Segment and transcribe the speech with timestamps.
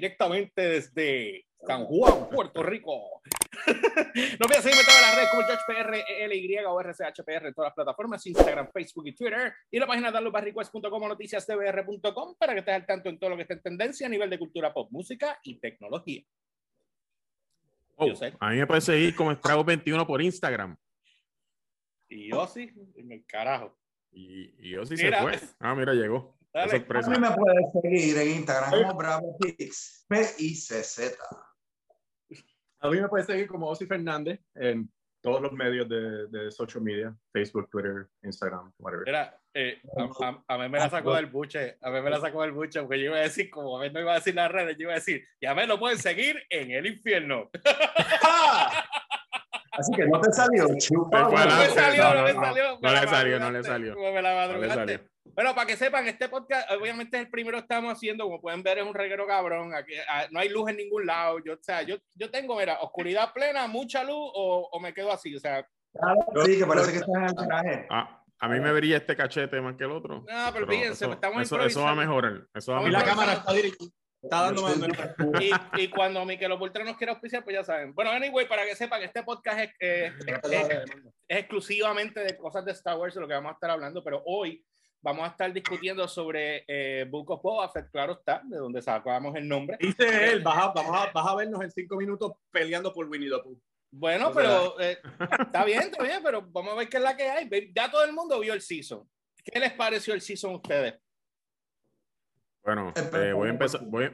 [0.00, 3.20] directamente desde San Juan, Puerto Rico.
[3.66, 7.68] no olvides seguirme en todas las redes como George PR, LY o RCHPR en todas
[7.68, 12.74] las plataformas, Instagram, Facebook y Twitter, y la página downloadbarrequest.com o noticiasdbr.com para que estés
[12.74, 15.38] al tanto en todo lo que está en tendencia a nivel de cultura pop, música
[15.42, 16.22] y tecnología.
[17.96, 20.74] Oh, a mí me puede seguir como Estrago 21 por Instagram.
[22.08, 23.76] Y yo sí, en el carajo.
[24.12, 25.38] Y, y yo sí se fue.
[25.58, 26.39] Ah, mira, llegó.
[26.52, 27.08] Sorpresa.
[27.08, 31.16] A mí me puedes seguir en Instagram como Bravo Pix, P-I-C-Z.
[32.80, 34.90] A mí me puedes seguir como Osi Fernández en
[35.22, 39.04] todos los medios de, de social media, Facebook, Twitter, Instagram, whatever.
[39.06, 42.42] Mira, eh, a, a, mí me la sacó del buche, a mí me la sacó
[42.42, 44.50] del buche, porque yo iba a decir, como a mí no iba a decir las
[44.50, 47.50] redes, yo iba a decir, ya me lo pueden seguir en el infierno.
[49.72, 51.22] Así que no te salió, chupa.
[51.22, 52.78] No, no, me salió, no, me salió.
[52.80, 55.00] No le salió, no le salió.
[55.34, 58.62] Bueno, para que sepan, este podcast, obviamente es el primero que estamos haciendo, como pueden
[58.62, 59.74] ver, es un reguero cabrón.
[59.74, 61.38] Aquí, ah, no hay luz en ningún lado.
[61.44, 65.12] Yo, o sea, yo, yo tengo, mira, oscuridad plena, mucha luz, o, o me quedo
[65.12, 65.34] así.
[65.34, 65.66] O sea,
[66.44, 67.86] sí, que parece que estás en el traje.
[67.90, 70.24] Ah, a mí me brilla este cachete más que el otro.
[70.26, 72.46] No, pero, fíjense, eso, estamos eso, eso va a mejorar.
[72.54, 73.02] Eso va a mejorar.
[73.02, 73.90] Y la cámara está dirigida.
[74.22, 74.68] Está dando
[75.40, 77.94] y, y cuando Miquel Oportra nos quiere auspiciar, pues ya saben.
[77.94, 80.90] Bueno, anyway, para que sepan, este podcast es, es,
[81.26, 84.62] exclusivamente de cosas de Star Wars, de lo que vamos a estar hablando, pero hoy
[85.02, 89.34] vamos a estar discutiendo sobre eh, Book of Boba Fett, claro está, de donde sacamos
[89.36, 89.76] el nombre.
[89.80, 93.30] Dice él, vas a, vamos a, vas a vernos en cinco minutos peleando por Winnie
[93.30, 93.60] the Pooh.
[93.92, 94.98] Bueno, pero eh,
[95.40, 97.72] está bien, está bien, pero vamos a ver qué es la que hay.
[97.74, 99.08] Ya todo el mundo vio el season.
[99.44, 100.94] ¿Qué les pareció el season a ustedes?
[102.62, 103.80] Bueno, eh, voy a empezar.
[103.84, 104.10] Voy,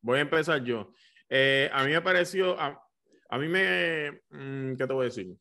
[0.00, 0.90] voy a empezar yo.
[1.28, 2.82] Eh, a mí me pareció, a,
[3.28, 5.36] a mí me, mm, ¿qué te voy a decir?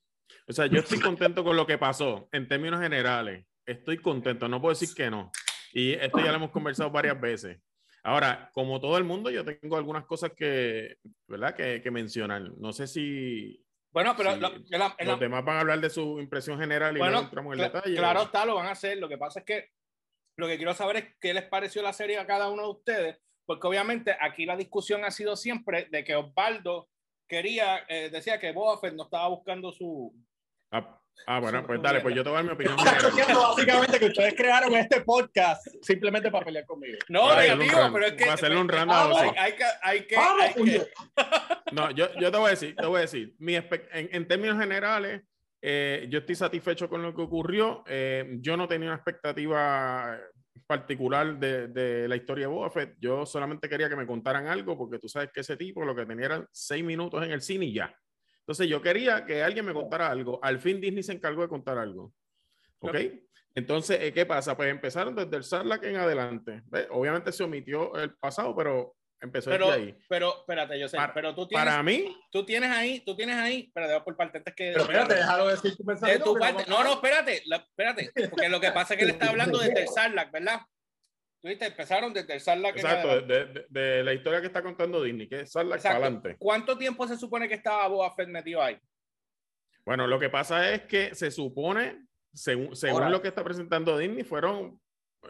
[0.48, 3.46] O sea, yo estoy contento con lo que pasó en términos generales.
[3.68, 5.30] Estoy contento, no puedo decir que no.
[5.74, 7.60] Y esto ya lo hemos conversado varias veces.
[8.02, 10.96] Ahora, como todo el mundo, yo tengo algunas cosas que,
[11.28, 11.54] ¿verdad?
[11.54, 12.42] Que, que mencionar.
[12.58, 13.62] No sé si...
[13.92, 17.54] Bueno, pero si los demás van a hablar de su impresión general y bueno, entramos
[17.54, 17.96] en cl detalle.
[17.98, 18.98] Claro está, lo van a hacer.
[19.00, 19.70] Lo que pasa es que
[20.38, 23.20] lo que quiero saber es qué les pareció la serie a cada uno de ustedes,
[23.46, 26.90] porque obviamente aquí la discusión ha sido siempre de que Osvaldo
[27.28, 30.14] quería, eh, decía que Boba Fett no estaba buscando su...
[30.72, 32.78] Ah, ah bueno, pues dale, pues yo te voy a dar mi opinión.
[32.78, 36.98] básicamente que ustedes crearon este podcast simplemente para pelear conmigo.
[37.10, 38.24] No, negativo, pero es que...
[38.24, 39.64] Para hacerle un random hay, hay, que...
[39.82, 40.88] Hay que, hay que...
[41.72, 44.58] No, yo, yo te voy a decir, te voy a decir, mi en, en términos
[44.58, 45.22] generales,
[45.62, 47.84] eh, yo estoy satisfecho con lo que ocurrió.
[47.88, 50.18] Eh, yo no tenía una expectativa
[50.66, 52.96] particular de, de, la historia de Boba Fett.
[53.00, 56.06] Yo solamente quería que me contaran algo, porque tú sabes que ese tipo lo que
[56.06, 57.94] tenía eran seis minutos en el cine y ya.
[58.48, 60.40] Entonces yo quería que alguien me contara algo.
[60.42, 62.14] Al fin Disney se encargó de contar algo.
[62.80, 62.96] ¿Ok?
[63.54, 64.56] Entonces, eh, ¿qué pasa?
[64.56, 66.64] Pues empezaron desde el Sarlacc en adelante.
[66.92, 69.94] Obviamente se omitió el pasado, pero empezó pero, ahí.
[70.08, 73.36] Pero, espérate, yo sé, para, pero tú tienes, para mí, tú tienes ahí, tú tienes
[73.36, 74.72] ahí, espérate, por parte antes que.
[74.72, 76.24] Pero espérate, déjalo decir tu pensamiento.
[76.24, 79.12] De tu parte, no, no, espérate, la, espérate, porque lo que pasa es que él
[79.12, 80.62] está hablando desde el Sarlacc, ¿verdad?
[81.42, 82.78] Tú viste, empezaron desde el Sarlacc.
[82.78, 86.36] Exacto, de, de, de, la historia que está contando Disney, que es Sarlacc para adelante.
[86.40, 88.78] ¿Cuánto tiempo se supone que estaba Boba Fett metido ahí?
[89.86, 94.24] Bueno, lo que pasa es que se supone, según, según lo que está presentando Disney,
[94.24, 94.82] fueron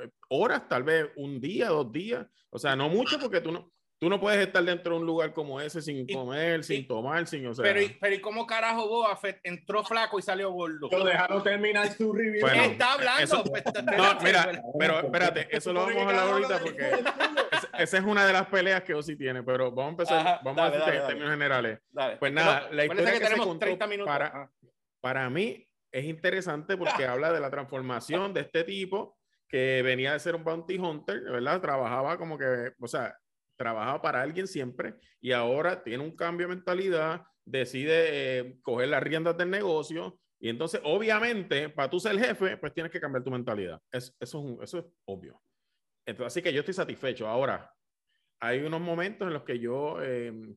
[0.02, 2.26] eh, horas, tal vez un día, dos días.
[2.50, 5.34] O sea, no mucho porque tú no, Tú no puedes estar dentro de un lugar
[5.34, 7.64] como ese sin comer, y, sin tomar, sin, o sea...
[7.64, 10.88] Pero, pero ¿y cómo carajo Boba Fett entró flaco y salió gordo?
[10.88, 12.42] Pero déjalo terminar su review.
[12.42, 13.24] Bueno, ¿Qué está hablando?
[13.24, 16.92] Eso, pues, no, mira, pero espérate, eso lo vamos a hablar ahorita porque
[17.80, 20.58] esa es una de las peleas que Osi tiene, pero vamos a empezar, Ajá, vamos
[20.58, 21.80] dale, a decir en términos generales.
[21.90, 22.18] Dale.
[22.18, 24.14] Pues nada, pero, la historia que, que tenemos se contó 30 minutos.
[24.14, 24.52] Para,
[25.02, 29.18] para mí es interesante porque habla de la transformación de este tipo
[29.48, 31.62] que venía de ser un bounty hunter, ¿verdad?
[31.62, 33.18] Trabajaba como que, o sea,
[33.58, 39.04] trabajaba para alguien siempre y ahora tiene un cambio de mentalidad, decide eh, coger las
[39.04, 43.24] riendas del negocio y entonces obviamente para tú ser el jefe pues tienes que cambiar
[43.24, 43.82] tu mentalidad.
[43.92, 45.42] Es, eso, es un, eso es obvio.
[46.06, 47.28] Entonces, así que yo estoy satisfecho.
[47.28, 47.70] Ahora,
[48.40, 50.56] hay unos momentos en los que yo eh,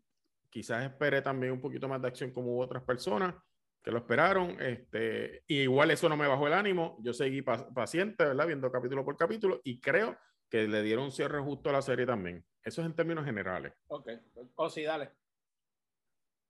[0.49, 3.35] quizás esperé también un poquito más de acción como otras personas
[3.83, 4.61] que lo esperaron.
[4.61, 6.99] Este, y igual eso no me bajó el ánimo.
[7.03, 8.47] Yo seguí paciente, ¿verdad?
[8.47, 10.17] Viendo capítulo por capítulo y creo
[10.51, 12.45] que le dieron un cierre justo a la serie también.
[12.63, 13.73] Eso es en términos generales.
[13.87, 14.09] Ok.
[14.35, 15.13] O oh, sí, dale.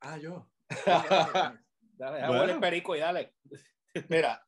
[0.01, 0.51] Ah, yo.
[1.97, 2.55] dale, bueno.
[2.55, 3.35] el perico y dale.
[4.09, 4.45] Mira,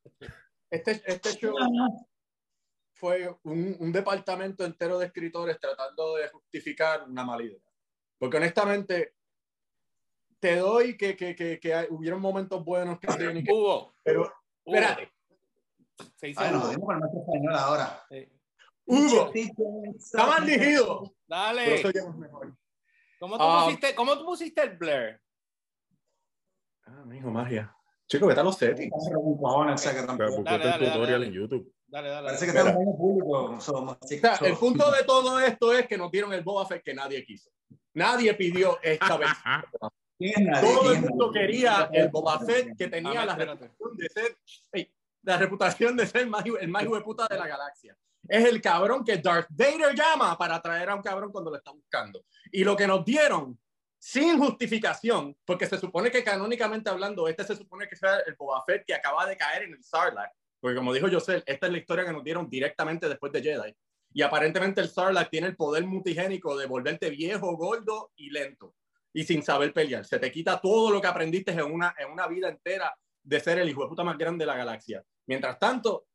[0.71, 1.55] este, este show
[2.95, 7.59] fue un, un, departamento entero de escritores tratando de justificar una mala idea.
[8.19, 9.17] Porque honestamente,
[10.39, 13.09] te doy que, que, que, que hubieron momentos buenos que
[13.53, 13.95] Hubo.
[14.03, 14.33] Pero,
[14.65, 15.13] espérate.
[16.17, 18.05] Se hizo con nuestro español ahora.
[18.09, 18.29] Sí.
[18.87, 19.31] Hugo,
[19.97, 21.03] está mal dirigido.
[21.03, 21.83] Pero Dale.
[22.19, 22.57] mejor.
[23.19, 23.63] ¿Cómo tú, Ah.
[23.65, 25.21] pusiste, ¿Cómo tú pusiste el Blair?
[26.87, 27.75] Ah, mijo, magia.
[28.09, 28.93] Chico, ¿qué tal los settings?
[28.95, 31.27] O sea, que tampoco- buscate Dale, el dale, tutorial dale.
[31.27, 31.75] en YouTube.
[31.87, 32.27] Dale, dale.
[32.27, 32.71] Parece que dale.
[32.71, 33.61] está en público.
[33.61, 36.83] somos- O sea, el punto de todo esto es que nos dieron el Boba Fett
[36.83, 37.51] que nadie quiso.
[37.95, 39.29] Nadie pidió esta vez.
[39.83, 40.55] Todo ¿Quién
[40.95, 44.37] el mundo quería el Boba Fett que Ah, tenía la reputación de ser
[44.73, 47.97] ey, la reputación de ser más- el más hijo de puta de la galaxia.
[48.29, 51.73] Es el cabrón que Darth Vader llama para traer a un cabrón cuando lo está
[51.73, 52.25] buscando.
[52.51, 53.59] Y lo que nos dieron
[53.99, 58.63] sin justificación, porque se supone que canónicamente hablando, este se supone que sea el Boba
[58.65, 61.79] Fett que acaba de caer en el Sarlacc, porque como dijo José, esta es la
[61.79, 63.77] historia que nos dieron directamente después de Jedi.
[64.15, 68.75] Y aparentemente el Sarlacc tiene el poder multigénico de volverte viejo, gordo y lento
[69.13, 70.05] y sin saber pelear.
[70.05, 73.59] Se te quita todo lo que aprendiste en una, en una vida entera de ser
[73.59, 75.05] el hijo de puta más grande de la galaxia.
[75.27, 76.07] Mientras tanto,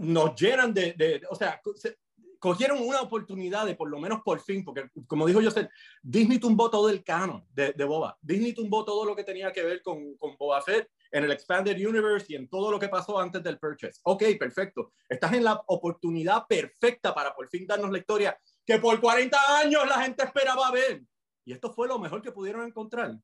[0.00, 1.96] nos llenan de, de- o sea, se-
[2.38, 5.68] cogieron una oportunidad de por lo menos por fin, porque como dijo José,
[6.02, 8.16] Disney tumbó todo el canon de, de Boba.
[8.22, 11.76] Disney tumbó todo lo que tenía que ver con, con Boba Fett en el Expanded
[11.86, 14.00] Universe y en todo lo que pasó antes del purchase.
[14.04, 14.94] Ok, perfecto.
[15.06, 19.86] Estás en la oportunidad perfecta para por fin darnos la historia que por 40 años
[19.86, 21.02] la gente esperaba ver.
[21.44, 23.18] Y esto fue lo mejor que pudieron encontrar.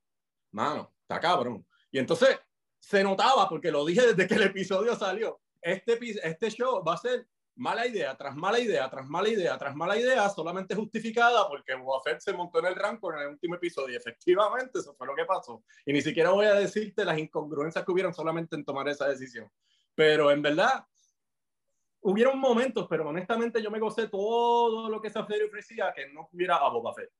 [0.52, 1.66] Mano, está cabrón.
[1.90, 2.38] Y entonces
[2.80, 6.98] se notaba, porque lo dije desde que el episodio salió, este, este show va a
[6.98, 7.26] ser
[7.56, 12.02] mala idea, tras mala idea, tras mala idea, tras mala idea, solamente justificada porque Boba
[12.02, 13.94] Fett se montó en el rango en el último episodio.
[13.94, 15.64] Y efectivamente, eso fue lo que pasó.
[15.84, 19.50] Y ni siquiera voy a decirte las incongruencias que hubieron solamente en tomar esa decisión.
[19.94, 20.84] Pero en verdad,
[22.02, 26.28] hubieron momentos, pero honestamente yo me gocé todo lo que esa serie ofrecía que no
[26.32, 27.10] hubiera a Boba Fett.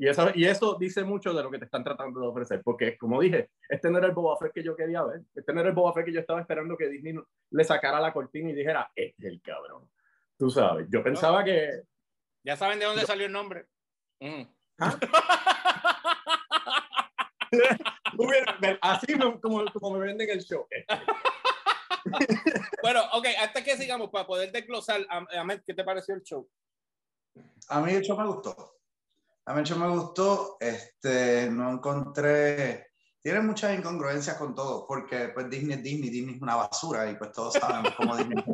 [0.00, 2.96] Y eso, y eso dice mucho de lo que te están tratando de ofrecer, porque
[2.96, 5.70] como dije, este no era el Boba Fett que yo quería ver, este no era
[5.70, 8.54] el Boba Fett que yo estaba esperando que Disney no- le sacara la cortina y
[8.54, 9.90] dijera, este es el cabrón.
[10.38, 11.82] Tú sabes, yo pensaba que...
[12.44, 13.66] Ya saben de dónde salió el nombre.
[14.20, 14.42] Mm.
[18.18, 20.66] hubiera- así me- como, como me venden el show.
[22.80, 26.48] Bueno, ok, hasta que sigamos, para poder desglosar, Ahmed, ¿qué te pareció el show?
[27.68, 28.77] A mí el show me gustó.
[29.48, 30.58] A mí el show me gustó.
[30.60, 32.88] Este, no encontré.
[33.22, 37.16] Tiene muchas incongruencias con todo, porque pues Disney es Disney, Disney es una basura y
[37.16, 38.44] pues todos sabemos cómo Disney.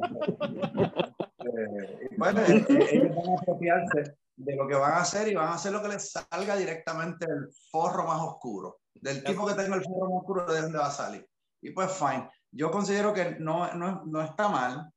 [1.45, 5.29] Eh, y, pues, eh, eh, ellos van a apropiarse de lo que van a hacer
[5.29, 8.81] y van a hacer lo que les salga directamente del forro más oscuro.
[8.95, 11.29] Del tipo que tenga el forro más oscuro, de dónde va a salir.
[11.61, 12.31] Y pues, fine.
[12.53, 14.91] Yo considero que no, no, no está mal.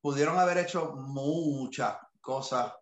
[0.00, 2.72] Pudieron haber hecho muchas cosas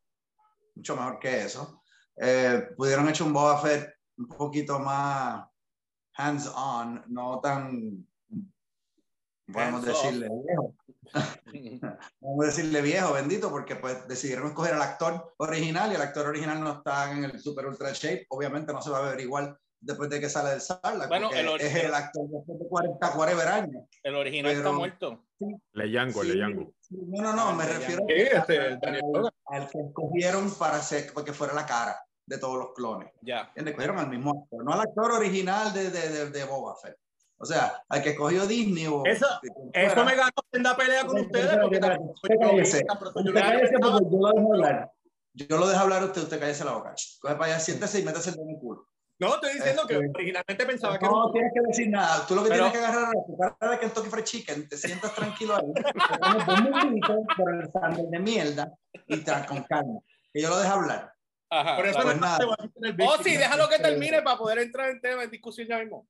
[0.74, 1.79] mucho mejor que eso.
[2.16, 5.46] Eh, pudieron hecho un Boba Fett un poquito más
[6.14, 8.06] hands-on, no tan,
[9.52, 10.74] podemos decirle viejo.
[12.20, 16.60] Podemos decirle viejo, bendito, porque pues decidieron escoger al actor original y el actor original
[16.60, 18.26] no está en el super ultra shape.
[18.28, 21.48] Obviamente no se va a ver igual después de que sale del Sarlacc, Bueno, el
[21.60, 23.84] es el actor después de 40, 40 años.
[24.02, 25.24] El original Pero- está muerto.
[25.72, 26.72] Le Yango, le Sí, Yango.
[26.80, 28.78] sí, No, no, no, me refiero este, al-
[29.70, 31.96] que escogieron para hacer, porque fuera la cara
[32.26, 33.10] de todos los clones.
[33.22, 33.46] Ya.
[33.48, 33.74] ¿Entiendes?
[33.74, 36.96] Cogieron al mismo actor, no al actor original de, de, de, de Boba Fett.
[37.38, 39.02] O sea, al que escogió Disney o...
[39.06, 39.26] Eso-
[39.72, 41.56] Eso me ganó en la pelea con ustedes.
[41.58, 43.00] Porque yo que cállese pensaba-
[43.98, 44.90] porque yo lo dejo hablar.
[45.32, 46.94] Yo lo dejo hablar a usted, usted cállese la boca.
[47.20, 48.86] Coge para allá, siéntese y dedo en el culo.
[49.20, 52.26] No, estoy diciendo que Este- originalmente pensaba que No un- tienes que decir nada.
[52.26, 54.76] Tú lo que Pero- tienes que agarrar es tu cara de Kentucky Fried Chicken, te
[54.78, 56.46] sientas tranquilo ahí, te pones
[57.02, 58.72] minutitos por el sándwich de mierda
[59.06, 60.00] y te con calma.
[60.32, 61.12] Que yo lo dejo hablar.
[61.50, 61.76] Ajá.
[61.76, 62.08] Por eso claro.
[62.08, 62.38] Pues no nada.
[62.82, 66.06] el Oh, sí, déjalo que termine para poder entrar en tema en discusión ya mismo.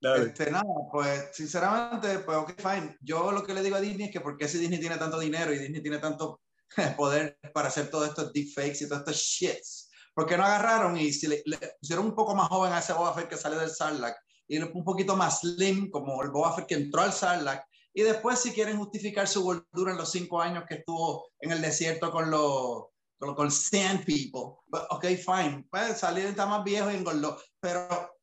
[0.00, 2.96] Este, nada, pues sinceramente, pues ok, fine.
[3.00, 5.52] Yo lo que le digo a Disney es que porque si Disney tiene tanto dinero
[5.52, 6.42] y Disney tiene tanto
[6.98, 9.83] poder para hacer todos estos deepfakes y todos estos shits,
[10.14, 12.92] ¿por qué no agarraron y si le, le pusieron un poco más joven a ese
[12.92, 14.16] Boba Fett que sale del Sarlacc
[14.46, 18.40] y un poquito más slim como el Boba Fett que entró al Sarlacc y después
[18.40, 22.30] si quieren justificar su gordura en los cinco años que estuvo en el desierto con
[22.30, 22.86] los
[23.18, 28.14] con, con Sand People, pues, ok, fine, pues salir está más viejo y engordó, pero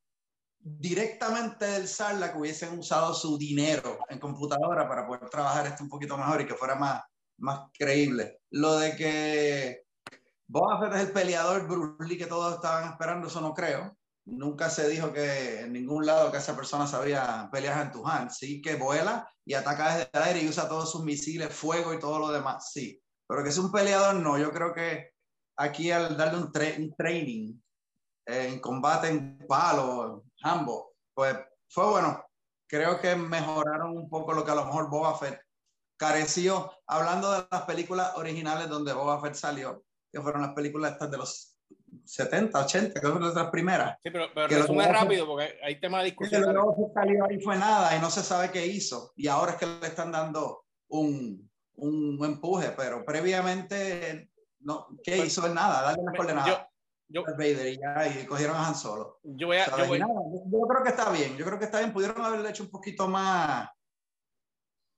[0.58, 6.16] directamente del Sarlacc hubiesen usado su dinero en computadora para poder trabajar esto un poquito
[6.16, 7.02] mejor y que fuera más,
[7.38, 8.40] más creíble.
[8.50, 9.82] Lo de que
[10.52, 13.96] Boba Fett es el peleador Bruce que todos estaban esperando, eso no creo.
[14.26, 18.30] Nunca se dijo que en ningún lado que esa persona sabía pelear en tu hand.
[18.30, 21.98] Sí que vuela y ataca desde el aire y usa todos sus misiles, fuego y
[21.98, 22.70] todo lo demás.
[22.70, 24.36] Sí, pero que es un peleador, no.
[24.36, 25.12] Yo creo que
[25.56, 27.58] aquí al darle un, tra- training
[28.26, 31.34] en combate en palo, Hambo, pues
[31.70, 32.22] fue bueno.
[32.68, 35.40] Creo que mejoraron un poco lo que a lo mejor Boba Fett
[35.98, 39.82] careció, hablando de las películas originales donde Boba Fett salió,
[40.12, 41.56] que fueron las películas estas de los
[42.04, 43.96] 70, 80, que fueron las primeras.
[44.02, 46.42] Sí, pero, pero Que resume hacer- rápido porque hay tema de discusión.
[46.42, 49.12] que salió ahí fue nada y no se sabe qué hizo.
[49.16, 55.28] Y ahora es que le están dando un, un empuje, pero previamente, no, ¿qué Pues,
[55.28, 55.48] hizo?
[55.48, 56.66] Nada, darle las coordenadas
[57.08, 59.20] yo, Vader y ya, y cogieron a Han Solo.
[59.22, 60.12] yo voy a, yo voy, nada,
[60.50, 61.92] yo creo que está bien, yo creo que está bien.
[61.92, 63.68] Pudieron haberle hecho un poquito más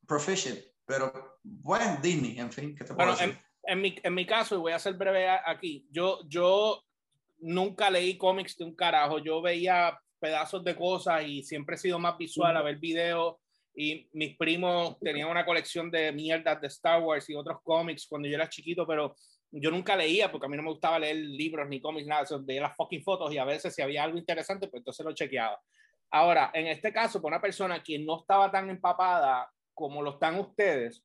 [0.06, 3.40] proficient, pero bueno, Disney, en fin, ¿qué te puedo Bueno, decir?
[3.66, 6.82] En, mi, en mi caso, y voy a ser breve aquí, yo, yo
[7.38, 11.98] nunca leí cómics de un carajo, yo veía pedazos de cosas y siempre he sido
[11.98, 13.36] más visual a ver videos
[13.76, 18.28] y mis primos tenían una colección de mierdas de Star Wars y otros cómics cuando
[18.28, 19.16] yo era chiquito, pero
[19.50, 22.42] yo nunca leía porque a mí no me gustaba leer libros ni cómics, nada, eso,
[22.42, 25.60] veía las fucking fotos y a veces si había algo interesante, pues entonces lo chequeaba.
[26.10, 30.38] Ahora, en este caso, para una persona que no estaba tan empapada como lo están
[30.38, 31.04] ustedes,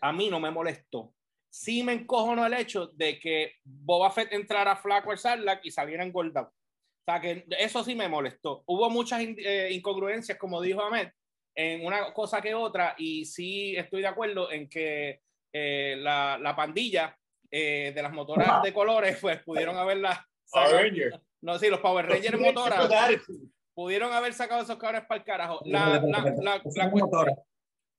[0.00, 1.14] a mí no me molestó.
[1.50, 6.04] Sí me encojonó el hecho de que Boba Fett entrara flaco al Sarlacc y saliera
[6.04, 6.48] engordado.
[6.48, 8.62] O sea, que eso sí me molestó.
[8.66, 11.08] Hubo muchas in- eh, incongruencias, como dijo Ahmed,
[11.54, 16.54] en una cosa que otra, y sí estoy de acuerdo en que eh, la, la
[16.54, 17.16] pandilla
[17.50, 20.76] eh, de las motoras de colores, pues pudieron haberla sacado.
[21.40, 22.78] No, sí, los Power Rangers motoras
[23.74, 25.60] pudieron haber sacado esos cabrones para el carajo.
[25.64, 27.34] La, la, la, Esos la motores.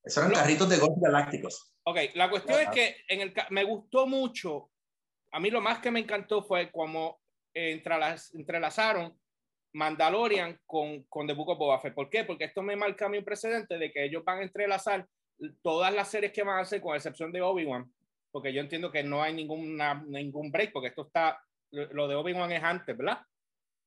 [0.04, 1.74] Esos eran carritos de golf galácticos.
[1.90, 4.70] Ok, la cuestión es que en el, me gustó mucho.
[5.32, 7.20] A mí lo más que me encantó fue como
[7.54, 9.18] entrelaz- entrelazaron
[9.74, 11.96] Mandalorian con, con The Book of Boba Fett.
[11.96, 12.24] ¿Por qué?
[12.26, 15.08] Porque esto me marca a mí un precedente de que ellos van a entrelazar
[15.64, 17.92] todas las series que van a hacer, con excepción de Obi-Wan,
[18.32, 21.42] porque yo entiendo que no hay ninguna, ningún break, porque esto está,
[21.72, 23.20] lo de Obi-Wan es antes, ¿verdad?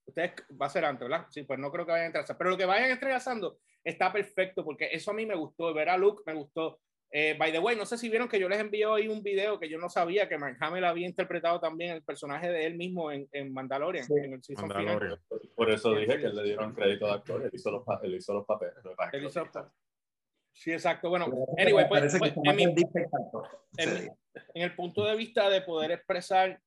[0.06, 1.26] Ustedes va a ser antes, ¿verdad?
[1.30, 4.64] Sí, pues no creo que vayan a entrelazar, pero lo que vayan entrelazando está perfecto,
[4.64, 6.80] porque eso a mí me gustó, ver a Luke me gustó.
[7.14, 9.60] Eh, by the way, no sé si vieron que yo les envié hoy un video
[9.60, 13.12] que yo no sabía que Mark Hamill había interpretado también el personaje de él mismo
[13.12, 14.14] en, en Mandalorian, Sí.
[14.16, 14.84] en el season final.
[14.86, 15.18] Mandalorian.
[15.54, 17.42] Por eso dije que le dieron crédito de actor.
[17.42, 18.74] Él hizo los, él hizo los papeles.
[19.12, 19.46] Él hizo-.
[20.54, 21.10] Sí, exacto.
[21.10, 21.26] Bueno,
[21.58, 22.76] anyway, pues, pues, en, mi- en
[23.78, 24.08] Sí.
[24.54, 26.58] en el punto de vista de poder expresar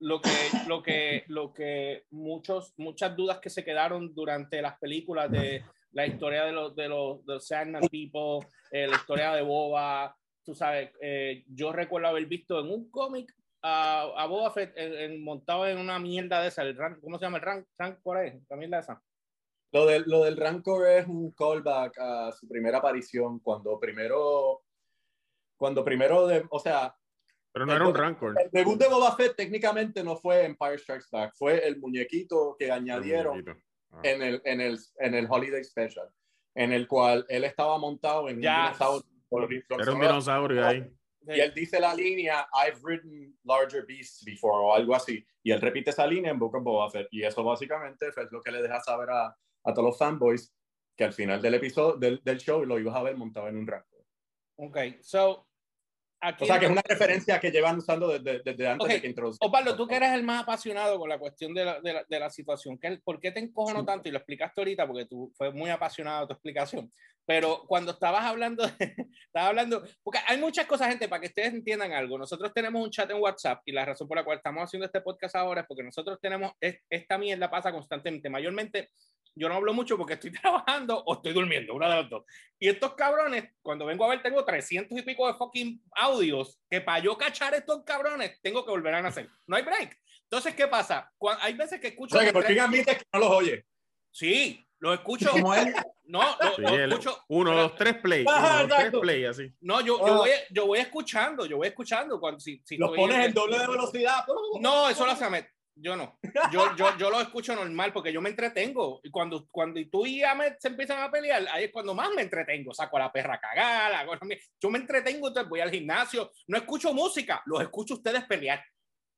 [0.00, 0.30] lo que,
[0.66, 6.06] lo que, lo que muchos, muchas dudas que se quedaron durante las películas de la
[6.06, 10.54] historia de los, de los, de los Sandman People, eh, la historia de Boba, tú
[10.54, 15.24] sabes, eh, yo recuerdo haber visto en un cómic a, a Boba Fett en- en-
[15.24, 17.98] montado en una mierda de esa, el rank, ¿cómo se llama el rank?
[18.02, 19.02] por ahí, la mierda esa.
[19.72, 24.62] Lo del, lo del Rancor es un callback a su primera aparición cuando primero,
[25.56, 26.94] cuando primero, de, o sea,
[27.52, 28.34] Pero no era un Rancor.
[28.42, 32.70] el debut de Boba Fett técnicamente no fue Empire Strikes Back, fue el muñequito que
[32.70, 33.58] añadieron Muñequito.
[33.90, 34.00] Ah.
[34.02, 36.08] en el, en el, en el Holiday Special,
[36.54, 38.56] en el cual él estaba montado en Ya.
[38.58, 39.06] un dinosaurio.
[39.78, 40.90] Era un dinosaurio ahí.
[41.26, 45.24] Y él dice la línea, I've written larger beasts before, o algo así.
[45.42, 47.08] Y él repite esa línea en Book of Boba Fett.
[47.10, 50.54] Y eso básicamente es lo que le deja saber a, a todos los fanboys
[50.96, 53.66] que al final del episodio, del, del show, lo ibas a ver montado en un
[53.66, 54.06] rango.
[54.56, 55.47] Ok, so.
[56.20, 58.92] Aquí O sea, que es una referencia que llevan usando desde, desde antes Ok.
[58.92, 59.48] de que introducieron.
[59.48, 62.18] Osvaldo, tú que eres el más apasionado con la cuestión de la, de la, de
[62.20, 64.08] la situación, ¿qué- ¿por qué te encojonó tanto?
[64.08, 66.92] Y lo explicaste ahorita porque tú fue muy apasionado tu explicación.
[67.28, 68.72] Pero cuando estabas hablando, de-
[69.26, 72.16] estabas hablando, porque hay muchas cosas, gente, para que ustedes entiendan algo.
[72.16, 75.02] Nosotros tenemos un chat en WhatsApp y la razón por la cual estamos haciendo este
[75.02, 78.30] podcast ahora es porque nosotros tenemos, es- esta mierda pasa constantemente.
[78.30, 78.88] Mayormente,
[79.34, 82.24] yo no hablo mucho porque estoy trabajando o estoy durmiendo, una de las dos.
[82.58, 86.80] Y estos cabrones, cuando vengo a ver, tengo 300 y pico de fucking audios que
[86.80, 89.28] para yo cachar estos cabrones tengo que volver a nacer.
[89.46, 89.98] No hay break.
[90.22, 91.12] Entonces, ¿qué pasa?
[91.18, 92.16] Cuando, hay veces que O escucho.
[92.16, 93.64] sea, que por fin admites que no los oye.
[94.10, 95.30] Sí, lo escucho.
[95.30, 97.18] Como él, No, lo, Sí, lo el- escucho.
[97.28, 98.24] uno, pero- dos, tres play.
[98.26, 99.52] Ajá, Uno, dos, tres play, así.
[99.60, 100.06] No, yo, Ah.
[100.08, 102.18] yo, voy, yo voy escuchando, yo voy escuchando.
[102.18, 104.24] Cuando, si, si Los estoy pones en- en doble de velocidad.
[104.60, 105.44] No, eso lo hace Ahmed.
[105.80, 106.18] Yo no.
[106.50, 109.00] Yo, yo, yo lo escucho normal porque yo me entretengo.
[109.04, 112.22] Y cuando, cuando tú y Ahmed se empiezan a pelear, ahí es cuando más me
[112.22, 112.72] entretengo.
[112.74, 113.92] Saco a la perra a cagar.
[113.92, 114.14] hago.
[114.60, 116.32] Yo me entretengo, entonces voy al gimnasio.
[116.48, 118.64] No escucho música, los escucho ustedes pelear.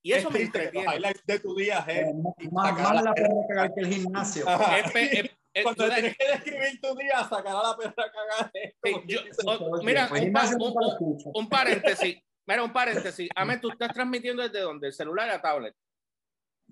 [0.02, 1.12] Y eso Es me entretiene.
[1.24, 2.06] de tu día, eh,
[2.50, 4.44] más, más la perra cagar que el gimnasio.
[4.48, 5.30] Es es- es-
[5.62, 8.50] Cuando tú sabes- tienes que describir tu día, sacar a la perra a cagar.
[8.54, 12.18] es Sí, como yo- que dices, o- mira, un, pa- paréntesis.
[12.46, 13.28] Mira, un paréntesis.
[13.34, 14.88] Ahmed, tú estás transmitiendo desde dónde?
[14.88, 15.74] ¿El celular a tablet?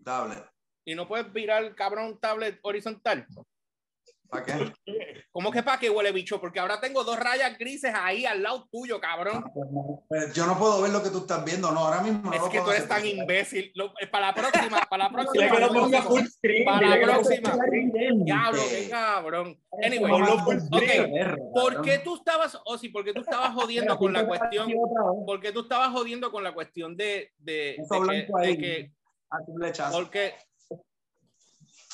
[0.04, 0.44] Tablet.
[0.84, 3.26] Y no puedes virar, cabrón, tablet horizontal.
[4.28, 4.72] ¿Para qué?
[5.32, 6.38] ¿Cómo que para qué huele bicho?
[6.40, 9.42] Porque ahora tengo dos rayas grises ahí al lado tuyo, cabrón.
[10.08, 12.40] Pues yo no puedo ver lo que tú estás viendo, no, ahora mismo no Es
[12.40, 13.72] lo que puedo tú eres tan imbécil.
[13.74, 15.50] Lo- eh, para la próxima, para la próxima.
[15.50, 16.64] que lo ponga full screen.
[16.64, 17.56] Para dile la próxima.
[18.24, 19.60] Diablo, qué cabrón.
[19.82, 21.38] Anyway, Ponlo full ok, screen.
[21.54, 24.70] ¿por qué tú estabas, o sí, por qué tú estabas jodiendo con la cuestión,
[25.26, 28.92] por qué tú estabas jodiendo con la cuestión de, de, Eso de que, de que,
[29.92, 30.34] porque,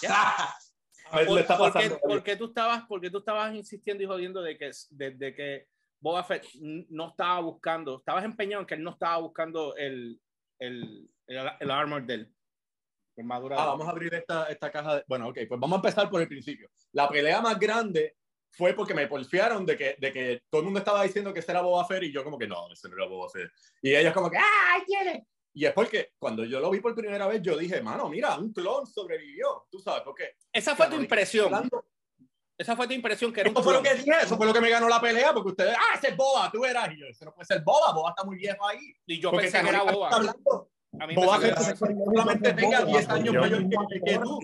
[0.03, 0.11] ver,
[1.11, 1.99] por, le está por qué- pasando.
[2.01, 5.35] por qué tú estabas, por qué tú estabas insistiendo y jodiendo de que, de, de
[5.35, 5.67] que
[6.01, 10.21] Boba Fett no estaba buscando, estabas empeñado en que él no estaba buscando el,
[10.59, 12.33] el, el, el armor del
[13.17, 14.97] armadura Ah, vamos a abrir esta, esta caja.
[14.97, 15.05] De...
[15.07, 16.69] Bueno, ok, pues vamos a empezar por el principio.
[16.93, 18.17] La pelea más grande
[18.51, 21.53] fue porque me porfiaron de que, de que todo el mundo estaba diciendo que ese
[21.53, 23.51] era Boba Fett y yo como que no, ese no era Boba Fett.
[23.83, 25.23] Y ellos como que, ¡ah, quién es!
[25.57, 28.53] Y es porque cuando yo lo vi por primera vez, yo dije, mano, mira, un
[28.53, 29.67] clon sobrevivió.
[29.71, 30.35] Tú sabes, porque...
[30.53, 31.47] Esa fue tu impresión.
[31.47, 31.85] hablando-
[32.59, 34.53] Esa fue tu impresión que era un Eso fue lo que dije, eso fue lo
[34.53, 36.89] que me ganó la pelea, porque ustedes, ah, ese es Boba, tú eras.
[36.93, 38.79] Y yo, ese no puede ser Boba, Boba está muy viejo ahí.
[39.07, 40.09] Y yo Porque pensé que era Boba.
[40.11, 40.71] hablando,
[41.01, 41.75] A mí me Boba eso.
[41.87, 44.39] solamente tenga 10 años Yo- mayor que, que tú.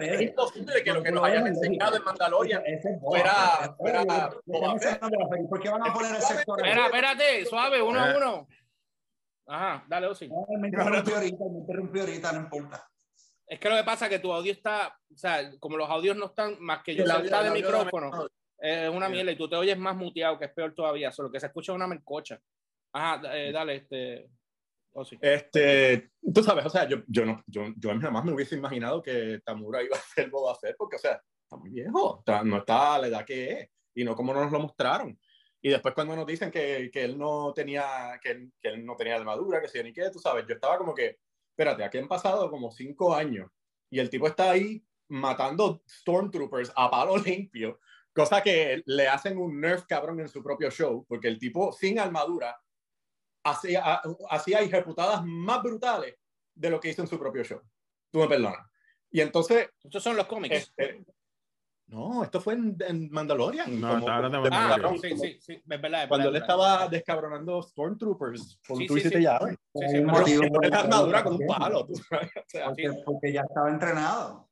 [0.00, 2.62] Es imposible que lo que nos hayan enseñado en Mandalorian
[3.00, 4.04] fuera- fuera
[4.46, 5.00] Boba Fett.
[5.48, 8.16] ¿Por qué van a poner ese espérate, suave, uno a Eh.
[8.16, 8.48] uno.
[9.52, 10.28] Ajá, dale, Osi.
[10.28, 12.86] No, Me interrumpió ahorita, me interrumpió ahorita, no importa.
[13.46, 16.16] Es que lo que pasa es que tu audio está, o sea, como los audios
[16.16, 19.12] no están más que yo El audio- cerca de micrófono, es una Sí.
[19.12, 21.10] mierda y tú te oyes más muteado, que es peor todavía.
[21.10, 22.40] Solo que se escucha una mercocha.
[22.92, 24.30] Ajá, eh, dale, este.
[24.92, 25.16] Osi.
[25.20, 29.40] Este, tú sabes, o sea, yo, yo, no, yo, yo jamás me hubiese imaginado que
[29.44, 32.94] Tamura iba a ser Boba Fett, porque, o sea, está muy viejo, está- no está
[32.96, 35.16] a la edad que es, y no como nos lo mostraron.
[35.62, 38.96] Y después cuando nos dicen que, que él no tenía, que, él- que él no
[38.96, 41.18] tenía armadura, que si ni qué, tú sabes, yo estaba como que,
[41.50, 43.50] espérate, aquí han pasado como cinco años,
[43.90, 47.78] y el tipo está ahí matando Stormtroopers a palo limpio,
[48.14, 51.98] cosa que le hacen un nerf cabrón en su propio show, porque el tipo sin
[51.98, 52.58] armadura
[53.44, 56.16] hacía, hacía ejecutadas más brutales
[56.54, 57.60] de lo que hizo en su propio show.
[58.10, 58.66] Tú me perdonas.
[59.10, 60.56] Y entonces, Estos son los cómics.
[60.56, 61.04] este,
[61.90, 63.80] no, esto fue en, en Mandalorian.
[63.80, 65.00] No, como- estaba hablando de ah, Mandalorian.
[65.00, 66.02] sí, sí, sí, es verdad.
[66.02, 69.24] es Cuando él estaba descabronando Stormtroopers, por Sí, tú sí, hiciste sí.
[69.24, 69.38] ya.
[69.74, 71.86] Sí, sí, un motivo la armadura con un palo.
[71.86, 72.30] tú sabes.
[72.36, 74.48] O sea, Porque, porque ya estaba entrenado.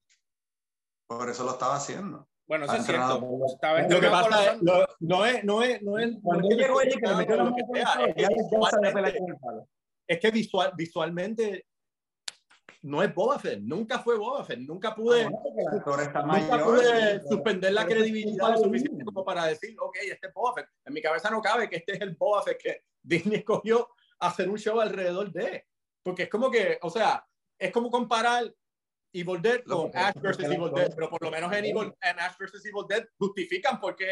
[1.06, 2.28] Por eso lo estaba haciendo.
[2.46, 3.22] Bueno, eso es cierto.
[3.46, 6.88] Estaba lo que pasa es, lo- no es, no es, no es, Cuando llegó que
[6.88, 7.56] allí, que le metió la mano
[8.16, 9.68] ya visualmente- con el palo.
[10.06, 11.66] es que visual, visualmente
[12.82, 17.20] no es Boba Fett, nunca fue Boba Fett, nunca pude, Ah, bueno, nunca mayor, pude
[17.28, 20.68] suspender la credibilidad lo suficiente como para decir, ok, este es Boba Fett.
[20.84, 23.88] En mi cabeza no cabe que este es el Boba Fett que Disney escogió
[24.20, 25.66] hacer un show alrededor de.
[26.02, 27.26] Porque es como que, o sea,
[27.58, 28.54] es como comparar
[29.12, 30.38] Evil Dead con Ash vs.
[30.44, 32.64] Evil Dead, pero por lo menos en, Evil, en Ash vs.
[32.64, 34.06] Evil Dead justifican porque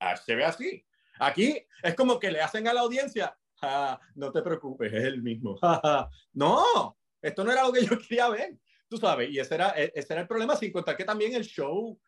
[0.00, 0.84] Ash se ve así.
[1.20, 5.22] Aquí es como que le hacen a la audiencia, "Ja, no te preocupes, es el
[5.22, 5.56] mismo.
[5.62, 6.10] Ja, ja".
[6.32, 6.96] no,
[7.28, 8.54] esto no era lo que yo quería ver,
[8.88, 11.44] tú sabes, y ese era, e- ese era el problema, sin contar que también el
[11.44, 11.98] show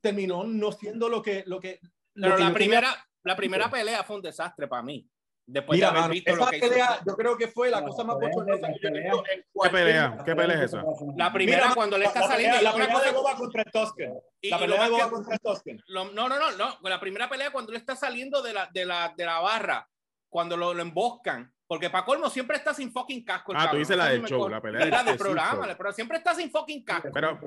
[0.00, 1.44] terminó no siendo lo que...
[1.46, 1.80] Lo que
[2.14, 5.08] lo Pero que la primera, la primera pelea fue un desastre para mí.
[5.46, 6.68] Después Mira, de haber mano, visto esa lo que hizo.
[6.68, 9.24] pelea, yo creo que fue la La cosa más bochornosa que yo he la visto
[9.32, 10.18] en ¿Qué pelea?
[10.26, 10.82] ¿Qué pelea es esa?
[11.16, 12.56] La primera Mira, cuando le está la saliendo.
[12.58, 14.14] pelea- la pelea cosa- de Boba contra Tusken.
[14.42, 15.82] y- La pelea de Boba que- contra Tusken.
[15.86, 16.78] lo- no, no, no, no.
[16.82, 19.88] La primera pelea cuando él está saliendo de la, de la, de la barra,
[20.28, 21.52] cuando lo, lo emboscan.
[21.66, 23.52] Porque para colmo siempre está sin fucking casco.
[23.52, 23.80] el Ah, tú cabrón.
[23.82, 25.74] dices la del show, la pelea la del- del programa, show.
[25.76, 27.10] pero siempre está sin fucking casco.
[27.12, 27.38] Pero-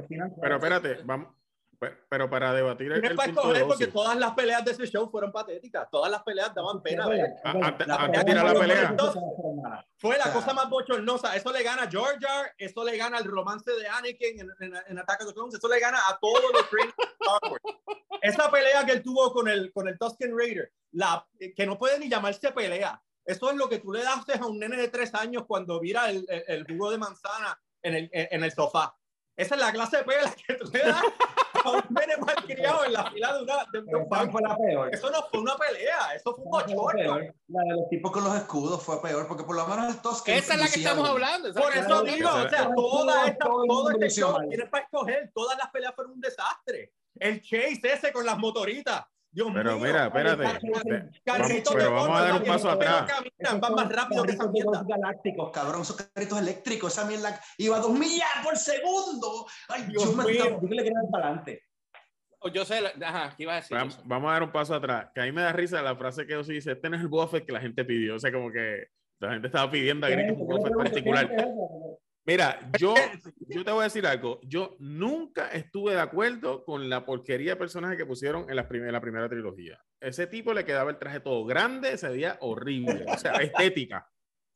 [0.41, 1.34] Pero espérate, vamos.
[1.80, 4.72] pe- Pero para debatir el, el para punto de escoger porque todas las peleas de
[4.74, 5.89] ese show fueron patéticas.
[5.89, 7.06] Todas las peleas daban pena.
[7.44, 8.96] Ah, antes- La de tirar la de pelea.
[9.98, 11.36] Fue la O sea, cosa más bochornosa.
[11.36, 15.00] Eso le gana a Jar, eso le gana al romance de Anakin en, en, en
[15.00, 17.62] Attack of the Clones, eso le gana a todos los trailers de Star Wars.
[18.22, 22.00] Esa pelea que él tuvo con el, con el Tusken Raider, la, que no puede
[22.00, 23.02] ni llamarse pelea.
[23.26, 26.10] Eso es lo que tú le das a un nene de tres años cuando vira
[26.10, 28.96] el, el, el jugo de manzana en el, en el sofá.
[29.36, 31.02] Esa es la clase de pelea que tú le das
[31.64, 34.94] a un nene malcriado en la fila de, una, de, de un fue la peor.
[34.94, 36.92] Eso no fue una pelea, eso fue un bochorno.
[36.92, 37.36] peor.
[37.48, 40.36] La de los tipos con los escudos fue peor, porque por lo menos el Tusken.
[40.36, 41.54] Esa es la que estamos hablando.
[41.54, 45.32] Por eso digo, o sea, toda esta, todo este show tienes para escoger.
[45.34, 46.94] Todas las peleas fueron un desastre.
[47.22, 49.04] El chase ese con las motoritas.
[49.34, 49.86] Dios Pero mío.
[49.86, 50.44] mira, espérate.
[51.24, 53.06] Carritos Vamos- de pero vamos a dar un paso atrás.
[53.10, 54.84] caminan, van más rápido que esa mierda.
[54.86, 59.46] galácticos, cabrón, esos carritos eléctricos, esa mierda iba a dos millas por segundo.
[59.70, 60.60] Ay, Dios yo me mío.
[60.62, 61.64] yo le quería para adelante.
[62.40, 63.78] O Yo sé, ajá, ¿qué iba a decir?
[63.78, 65.10] Vam- Vamos a dar un paso atrás.
[65.14, 67.08] Que a mí me da risa la frase que Ozzy dice: Este no es el
[67.08, 68.16] Boba Fett que la gente pidió.
[68.16, 68.88] O sea, como que
[69.20, 71.30] la gente estaba pidiendo a gritos un Boba Fett particular.
[72.26, 72.94] Mira, yo,
[73.48, 74.40] yo te voy a decir algo.
[74.44, 78.86] Yo nunca estuve de acuerdo con la porquería de personaje que pusieron en la, prim-
[78.86, 79.82] en la primera trilogía.
[80.00, 83.06] Ese tipo le quedaba el traje todo grande, se veía horrible.
[83.08, 84.08] O sea, estética.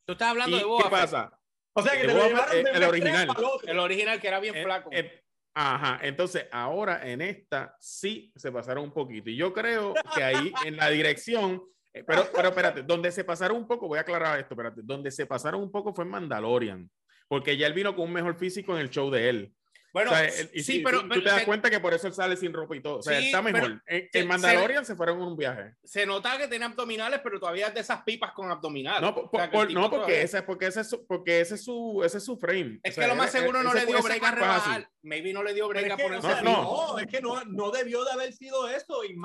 [0.06, 1.38] Tú estás hablando ¿Y de Boba qué pasa?
[1.74, 3.28] O sea, que El te lo llevaron de el un extremo original.
[3.66, 4.90] El original que era bien Eh, flaco.
[4.92, 5.22] eh,
[5.54, 9.28] ajá, entonces ahora en esta sí se pasaron un poquito.
[9.28, 13.56] Y yo creo que ahí en la dirección, eh, pero, pero espérate, donde se pasaron
[13.58, 16.90] un poco, voy a aclarar esto, espérate, donde se pasaron un poco fue en Mandalorian,
[17.28, 19.52] porque ya él vino con un mejor físico en el show de él.
[19.92, 21.94] bueno, O sea, él- y sí, pero, tú, pero te das se, cuenta que por
[21.94, 22.98] eso él sale sin ropa y todo.
[22.98, 23.62] O sea, Sí, está mejor.
[23.62, 25.74] pero en, se- en Mandalorian se, fueron en un viaje.
[25.82, 29.00] se nota que tiene abdominales, pero todavía es de esas pipas con abdominales.
[29.00, 31.06] No, por- O sea, que el por- tipo no porque, ese, porque, ese es su,
[31.06, 32.78] porque ese es su, ese es su frame.
[32.82, 34.22] Es O sea, que lo más él- seguro él- no ese- le dio ese break
[34.22, 34.90] a rebajar.
[35.02, 36.62] Maybe no le dio break a ponerse no,
[36.92, 39.02] no, es que no, no debió de haber sido eso.
[39.02, 39.16] Y,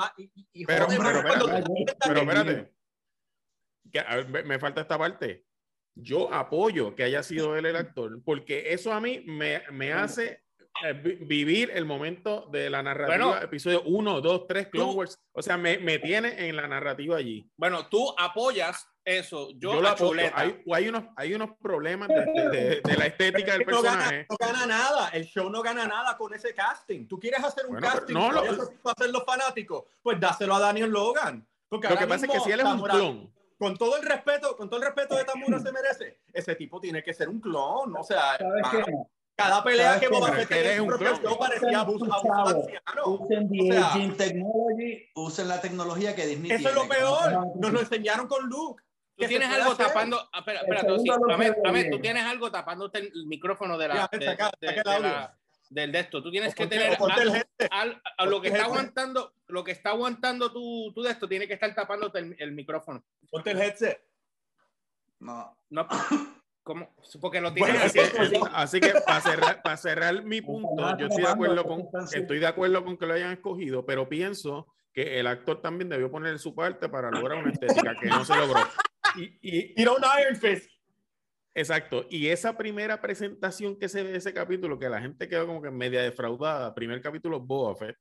[0.53, 2.71] y, Pero- pero Pero espérate.
[3.91, 5.43] Que, a ver, me, me falta esta parte.
[5.95, 10.43] Yo apoyo que haya sido él el actor, porque eso a mí me, me hace
[10.83, 13.41] eh, vi- vivir el momento de la narrativa, Bueno.
[13.41, 15.19] episodio 1, 2, 3, Clone Tú- Wars.
[15.33, 17.45] O sea, me, me tiene en la narrativa allí.
[17.57, 19.49] Bueno, tú apoyas eso.
[19.55, 20.21] Yo, Yo, lo a apoyo.
[20.33, 23.97] Hay, hay, unos, hay unos problemas de, de- de- de la estética del no gana,
[23.97, 24.27] personaje.
[24.29, 25.09] no gana nada.
[25.09, 27.05] El show no gana nada con ese casting.
[27.07, 28.51] Tú quieres hacer un Bueno, casting no, lo- vaya
[28.85, 31.45] a hacer los fanáticos, pues dáselo a Daniel Logan.
[31.69, 34.57] Porque Lo que pasa es que si él es un clon, Con todo el respeto,
[34.57, 37.95] con todo el respeto de Tamura se merece, ese tipo tiene que ser un clon.
[37.95, 38.35] O sea,
[39.35, 40.07] cada pelea ¿Sabes que?
[40.15, 41.21] Boba Fett tenía un propio clon.
[41.23, 42.67] show parecía abuso, Usen abuso.
[43.05, 45.09] Usen the O sea, technology.
[45.13, 47.55] Usen la tecnología que Disney Eso es lo peor.
[47.55, 48.83] Nos lo enseñaron con Luke.
[49.15, 49.85] Tú tienes algo hacer.
[49.87, 50.19] tapando.
[50.35, 51.09] Espera, espera, tú, sí,
[51.91, 54.91] tú tienes algo tapándote el micrófono de la, Ya, de, saca- de- saca el de
[54.95, 55.07] audio.
[55.09, 55.37] la-
[55.71, 56.21] del de esto.
[56.21, 56.97] Tú tienes que tener
[57.71, 61.47] al- a lo que está aguantando, lo que está aguantando tu, tu de esto, tiene
[61.47, 63.03] que estar tapándote el, el micrófono.
[63.29, 63.99] Ponte el headset.
[65.19, 65.57] No.
[65.69, 65.87] No,
[66.63, 66.93] ¿cómo?
[67.21, 67.99] Porque lo tienes Bueno, así.
[67.99, 71.87] Así que, así que para cerrar, para cerrar mi punto, yo estoy de acuerdo con,
[72.13, 76.11] estoy de acuerdo con que lo hayan escogido, pero pienso que el actor también debió
[76.11, 78.59] poner su parte para lograr una estética que no se logró.
[79.17, 80.69] Y, y- Tira un Iron Fist.
[81.53, 82.05] Exacto.
[82.09, 85.61] Y esa primera presentación que se ve de ese capítulo, que la gente quedó como
[85.61, 87.97] que media defraudada, primer capítulo Boba Fett.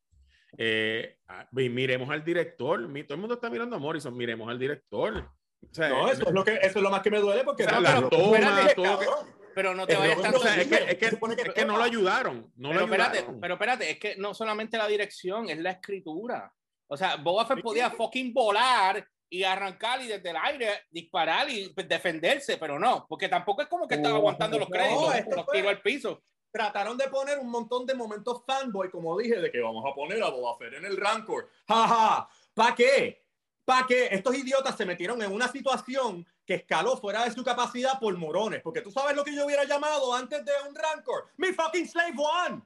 [0.58, 4.58] eh, ah, y miremos al director, todo el mundo está mirando a Morrison, miremos al
[4.58, 5.16] director.
[5.62, 7.64] O sea, No, eso es lo que eso es lo más que me duele porque
[7.64, 9.06] O sea, no, la pero- toma, espérate, todo que-.
[9.54, 10.38] Pero no te vayas lo- tanto.
[10.38, 12.52] o sea, es que, es que- es que no lo ayudaron.
[12.56, 13.40] No pero lo espérate, ayudaron.
[13.40, 16.52] pero espérate, es que no solamente la dirección, es la escritura.
[16.88, 21.72] O sea, Boba Fett podía fucking volar y arrancar y desde el aire disparar y
[21.72, 25.36] defenderse, pero no, porque tampoco es como que estaba No, aguantando los no, créditos, esto
[25.36, 26.22] los tiró al piso.
[26.50, 30.20] Trataron de poner un montón de momentos fanboy, como dije, de que vamos a poner
[30.20, 31.48] a Boba Fett en el Rancor.
[31.68, 33.24] Jaja, ¿para qué?
[33.64, 34.08] ¿Para qué?
[34.10, 38.62] Estos idiotas se metieron en una situación que escaló fuera de su capacidad por morones.
[38.62, 41.28] Porque tú sabes lo que yo hubiera llamado antes de un Rancor.
[41.36, 42.62] Mi fucking Slave One.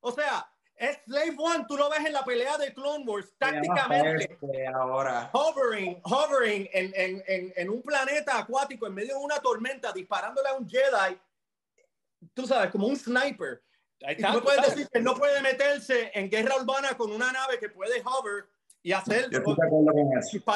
[0.00, 0.50] O sea,
[1.04, 1.64] Slave One.
[1.68, 4.38] Tú lo ves en la pelea de Clone Wars tácticamente.
[4.74, 5.30] Ahora.
[5.32, 10.48] hovering, hovering en, en, en, en un planeta acuático en medio de una tormenta, disparándole
[10.48, 11.18] a un Jedi,
[12.34, 13.62] tú sabes, como un sniper.
[13.98, 14.74] Tú tú puedes sabes.
[14.76, 18.46] decir que no puede meterse en guerra urbana con una nave que puede hover
[18.82, 19.42] y hacer Yo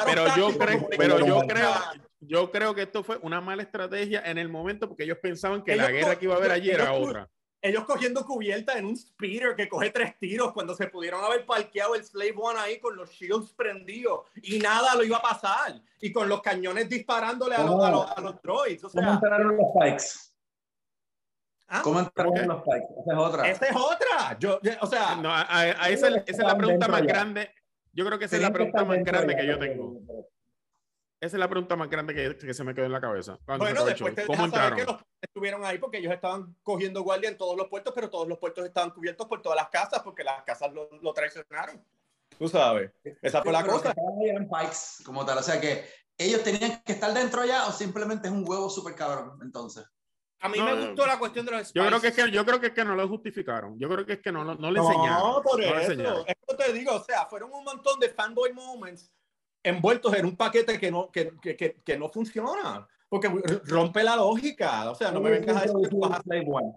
[0.05, 1.73] Pero yo creo, pero yo creo,
[2.21, 5.75] yo creo que esto fue una mala estrategia en el momento porque ellos pensaban que
[5.75, 7.29] la Ellos guerra co- que iba a haber allí era otra.
[7.67, 11.95] Ellos cogiendo cubierta en un speeder que coge tres tiros cuando se pudieron haber parqueado
[11.95, 15.81] el Slave One ahí con los shields prendidos y nada lo iba a pasar.
[15.99, 18.83] Y con los cañones disparándole a los, a los, a los droids.
[18.83, 20.05] O ¿Cómo sea, entraron los Pikes?
[21.69, 21.81] ¿ah?
[21.83, 23.01] ¿Cómo entraron ¿Cómo los Pikes?
[23.01, 23.49] Esa es otra.
[23.49, 24.37] esa es otra.
[24.39, 27.51] Yo, yo- o sea, No, a, a- a esa, esa es la pregunta más grande.
[27.93, 29.99] Yo creo que esa es la pregunta más grande ya, que yo tengo.
[31.25, 33.39] Esa es la pregunta más grande que, que se me quedó en la cabeza.
[33.47, 37.37] Bueno, después te ¿Cómo saber que los estuvieron ahí porque ellos estaban cogiendo guardia en
[37.37, 40.43] todos los puertos, pero todos los puertos estaban cubiertos por todas las casas porque las
[40.43, 41.83] casas lo, lo traicionaron.
[42.37, 42.91] Tú sabes.
[43.23, 43.95] Esa fue la los que cosa.
[44.23, 45.39] eran Pikes, como tal.
[45.39, 45.85] O sea que
[46.17, 49.83] ellos tenían que estar dentro ya o simplemente es un huevo súper cabrón, entonces.
[50.41, 50.85] A mí No, me no.
[50.87, 52.85] gustó la cuestión de los Yo creo que es que yo creo que es que
[52.85, 53.79] no lo justificaron.
[53.79, 55.41] Yo creo que es que no, no, no le No, enseñaron.
[55.41, 55.91] por no eso.
[55.91, 56.23] enseñaron.
[56.27, 59.11] Esto te digo, o sea, fueron un montón de fanboy moments
[59.69, 62.87] envueltos en un paquete que no, que, que, que, que no funciona.
[63.09, 63.29] Porque
[63.65, 64.89] rompe la lógica.
[64.89, 66.73] O sea, no me vengas a decir que tú vas a Slave One.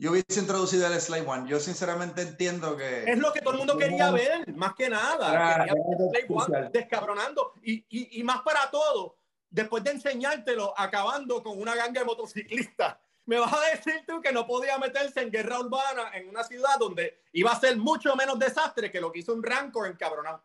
[0.00, 1.48] Yo hubiese introducido el Slave One.
[1.48, 3.04] Yo sinceramente entiendo que.
[3.10, 5.30] Es lo que todo el mundo quería ver, más que nada.
[5.32, 7.52] Era- Quería ver Slave One descabronando.
[7.62, 9.16] Y, y, y más para todo,
[9.50, 12.96] después de enseñártelo, acabando con una ganga de motociclistas.
[13.24, 16.78] Me vas a decir tú que no podía meterse en guerra urbana en una ciudad
[16.78, 20.42] donde iba a ser mucho menos desastre que lo que hizo un Rancor encabronado.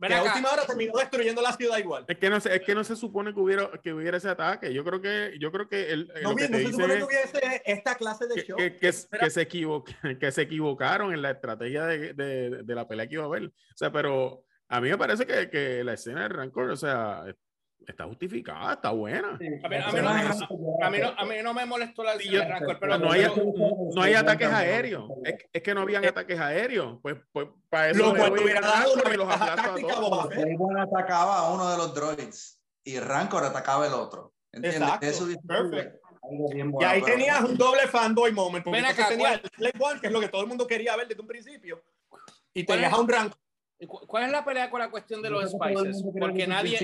[0.00, 2.04] Ven Que a última hora terminó destruyendo la ciudad igual.
[2.06, 4.72] Es que no se, es que no se supone que hubiera que hubiera ese ataque.
[4.72, 6.72] Yo creo que yo creo que el, No, lo que bien, no te se dice
[6.72, 8.56] supone es que hubiese esta clase de que, show.
[8.56, 9.84] que, que, que se equivo-
[10.20, 13.46] que se equivocaron en la estrategia de, de, de la pelea que iba a haber.
[13.46, 17.24] O sea, pero a mí me parece que, que la escena de Rancor, o sea,
[17.86, 19.30] está justificada, está buena.
[19.30, 22.18] A mí, a mí no, me- a mí no- a mí no me molestó la
[22.18, 23.52] Sí, de yo- Rancor, pero no hay, pero-
[23.94, 25.10] no hay ataques aéreos.
[25.24, 26.98] Es, es que no habían ataques aéreos.
[27.02, 31.52] Pues, pues para eso Lo cual hubiera dado una y los táctica a atacaba a
[31.52, 34.34] uno de los droids y Rancor atacaba el otro.
[34.52, 34.80] ¿Entiendes?
[34.82, 35.06] Exacto.
[35.06, 35.96] Eso dice Perfect.
[36.22, 38.64] algo bien Y ahí pero- tenías un doble fanboy moment.
[38.64, 40.96] Porque acá, tenías ¿cuál- el Slave One, que es lo que todo el mundo quería
[40.96, 41.82] ver desde un principio.
[42.54, 42.98] Y ¿Cuál tenías es?
[42.98, 43.34] a un rank.
[43.86, 46.02] ¿Cu- ¿Cuál es la pelea con la cuestión de los spices?
[46.18, 46.76] Porque nadie,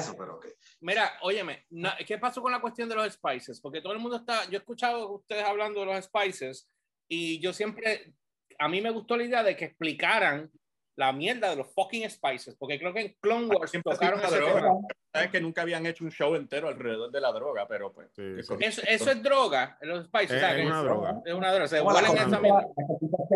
[0.00, 0.40] eso, pero.
[0.80, 1.66] Mira, óyeme,
[2.06, 3.60] ¿qué pasó con la cuestión de los spices?
[3.60, 6.68] Porque todo el mundo está, yo he escuchado a ustedes hablando de los spices
[7.08, 8.14] y yo siempre,
[8.58, 10.50] a mí me gustó la idea de que explicaran
[10.96, 14.20] la mierda de los fucking spices, porque creo que en Clone Wars Siempre ha tocaron
[14.20, 14.60] ese una tema.
[14.60, 14.80] droga.
[15.12, 18.08] Sabes que nunca habían hecho un show entero alrededor de la droga, pero pues.
[18.14, 18.64] Sí, cosa.
[18.64, 20.32] Eso, eso es droga, los spices.
[20.32, 21.22] Es, sea, es una droga.
[21.24, 22.66] es una droga, se huelen esa mierda.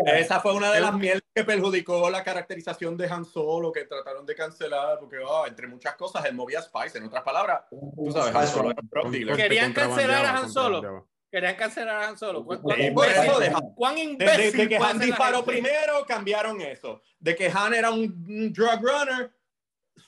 [0.05, 4.25] Esa fue una de las mierdas que perjudicó la caracterización de Han Solo, que trataron
[4.25, 6.97] de cancelar, porque ah, entre muchas cosas él movía Spice.
[6.97, 9.35] En otras palabras, tú sabes, Han Solo era.
[9.35, 11.07] Querían cancelar a Han Solo.
[11.31, 12.43] Querían cancelar a Han Solo.
[12.43, 12.91] ¿Cuán, cuán eso
[13.39, 17.01] imbécil- cuán Desde imbécil de que Han disparó primero, cambiaron eso.
[17.19, 19.31] De que Han era un, un drug runner,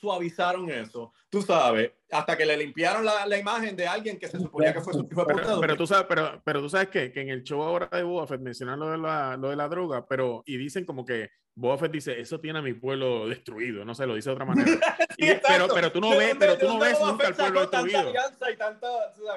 [0.02, 1.12] suavizaron eso.
[1.30, 4.80] Tú sabes, hasta que le limpiaron la, la imagen de alguien que se suponía que
[4.80, 5.24] fue su hijo.
[5.24, 8.02] Pero, pero tú sabes, pero, pero tú sabes que, que en el show ahora de
[8.02, 11.30] Boba Fett mencionan lo de la, lo de la droga, pero y dicen como que
[11.54, 14.44] Boba Fett dice, eso tiene a mi pueblo destruido, no sé, lo dice de otra
[14.44, 14.70] manera.
[15.18, 15.48] Y- exacto.
[15.48, 17.60] pero, pero tú no ¿De ves, dónde- pero tú no ves nunca al Fett pueblo
[17.60, 18.10] destruido.
[18.10, 18.88] y tanta-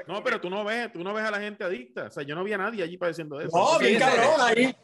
[0.08, 2.06] No, pero tú no ves, tú no ves a la gente adicta.
[2.06, 3.58] O sea, yo no vi a nadie allí padeciendo de eso.
[3.58, 4.76] No, bien sí, cabrón, ahí.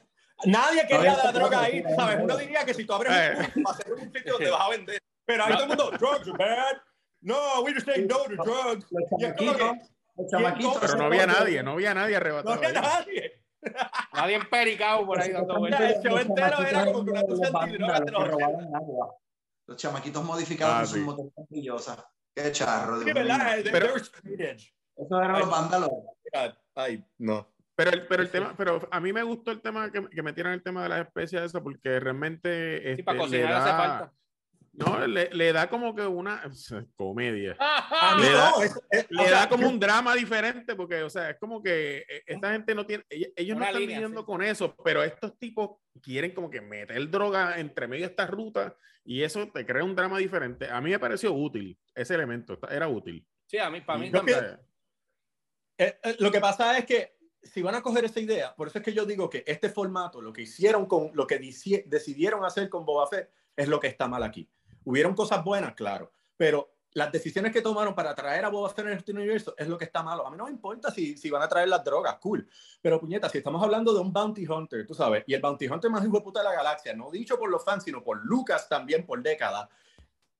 [0.46, 2.18] Nadie quería la droga ahí, ¿sabes?
[2.18, 2.42] sí, Uno sí.
[2.46, 3.12] diría que si tú abres
[3.56, 5.02] un va a ser un sitio donde vas a vender.
[5.26, 6.78] Pero ahí todo el mundo, drugs are bad.
[7.22, 8.86] No, we just saying no to drugs.
[10.80, 12.56] Pero no había nadie, no había nadie no arrebatado.
[12.56, 12.76] había ahí.
[12.76, 13.38] nadie.
[14.14, 15.82] Nadie empericado por ahí dando vueltas.
[15.82, 18.30] el show entero era como que una cosa antidroga de los
[19.68, 22.12] Los chamaquitos modificados Ah, con sus brillosa.
[22.36, 22.98] Qué charro.
[22.98, 23.60] Sí, Dios ¿verdad?
[23.60, 25.90] Esos eran los vándalos.
[26.74, 27.48] Ay, no.
[27.76, 30.54] Pero el, pero el tema, pero a mí me gustó el tema que, que metieran
[30.54, 34.14] el tema de las especies eso porque realmente Sí, este, para le cocinar hace falta.
[34.74, 36.42] No, le, le da como que una
[36.96, 37.58] comedia.
[38.18, 38.64] Le da- no.
[38.64, 41.62] es- es- Le o sea, da como un drama diferente porque, o sea, es como
[41.62, 44.26] que eh, esta gente no tiene, ellos, ellos no están viviendo sí.
[44.26, 48.74] con eso, pero estos tipos quieren como que meter droga entre medio de estas rutas
[49.04, 50.70] y eso te crea un drama diferente.
[50.70, 53.28] A mí me pareció útil ese elemento, era útil.
[53.48, 54.58] Sí, a mí, para mí también.
[55.78, 58.78] Eh, eh, lo que pasa es que si van a coger esa idea, por eso
[58.78, 62.70] es que yo digo que este formato, lo que hicieron con, lo que decidieron hacer
[62.70, 64.48] con Boba Fett, es lo que está mal aquí.
[64.84, 68.94] Hubieron cosas buenas, claro, pero las decisiones que tomaron para traer a Boba Fett en
[68.98, 70.28] este universo es lo que está malo.
[70.28, 72.46] A mí no me importa si, si van a traer las drogas, cool.
[72.82, 75.90] Pero puñeta, si estamos hablando de un bounty hunter, tú sabes, y el bounty hunter
[75.90, 78.68] más hijo de puta de la galaxia, no dicho por los fans, sino por Lucas
[78.68, 79.70] también por décadas.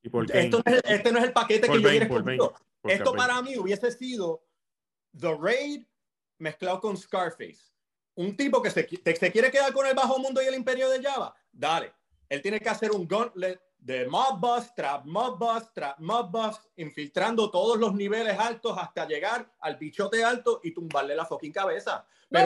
[0.04, 2.54] y por Esto no es, este no es el paquete Por que yo Bane, escogido.
[2.82, 4.44] por Esto para mí hubiese sido
[5.18, 5.86] The Raid
[6.40, 7.62] mezclado con Scarface.
[8.16, 10.90] Un tipo que se, te- se quiere quedar con el bajo mundo y el imperio
[10.90, 11.34] de Java.
[11.50, 11.94] Dale.
[12.28, 16.32] Él tiene que hacer un gauntlet de mob boss, trap mob boss, trap mob
[16.78, 22.06] infiltrando todos los niveles altos hasta llegar al bichote alto y tumbarle la fucking cabeza.
[22.32, 22.40] ¡No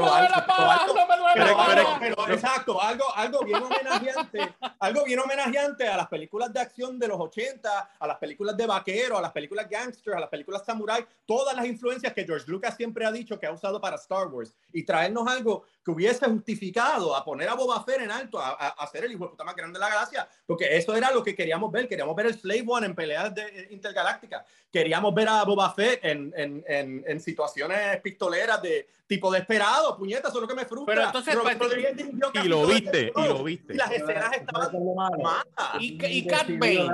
[1.99, 7.07] Pero exacto, algo, algo bien homenajeante, algo bien homenajeante a las películas de acción de
[7.07, 11.05] los 80, a las películas de vaquero, a las películas gangster, a las películas samurai,
[11.27, 14.55] todas las influencias que George Lucas siempre ha dicho que ha usado para Star Wars
[14.73, 18.69] y traernos algo que hubiese justificado a poner a Boba Fett en alto, a, a,
[18.69, 21.23] a ser el hijo de puta más grande de la galaxia, porque eso era lo
[21.23, 25.29] que queríamos ver, queríamos ver el Slave One en peleas de, eh, intergalácticas, queríamos ver
[25.29, 29.31] a Boba Fett en, en, en, en situaciones pistoleras de tipo
[29.75, 30.93] desesperado, puñetas, eso es lo que me frustra.
[30.95, 33.73] Pero entonces, Robert pues, Rodríguez dirigió Y lo viste, y lo viste.
[33.73, 35.45] Y las escenas estaban malas.
[35.79, 36.89] Y- y Cat Bane.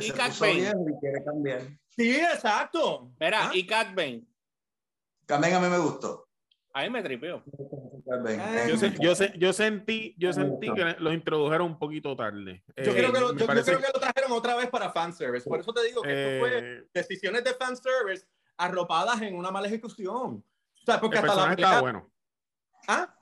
[0.00, 1.78] Y Cat Bane.
[1.90, 3.10] Sí, exacto.
[3.20, 3.50] Mira, ¿Ah?
[3.54, 4.22] y Cat Bane.
[5.26, 6.28] También a mí me gustó.
[6.76, 7.40] A mí me tripeó.
[8.10, 12.16] Ah, Yo, Eh, se- yo, se- yo sentí, yo sentí que lo introdujeron un poquito
[12.16, 12.64] tarde.
[12.76, 14.90] Yo, Eh, creo que lo, yo, yo parece- creo que lo trajeron otra vez para
[14.90, 15.48] fanservice.
[15.48, 19.68] Por eso te digo que esto fue eh, decisiones de fanservice arropadas en una mala
[19.68, 20.44] ejecución.
[20.86, 22.10] O sea, porque el hasta la personaje estaba pelea- bueno.
[22.88, 23.14] ¿Ah?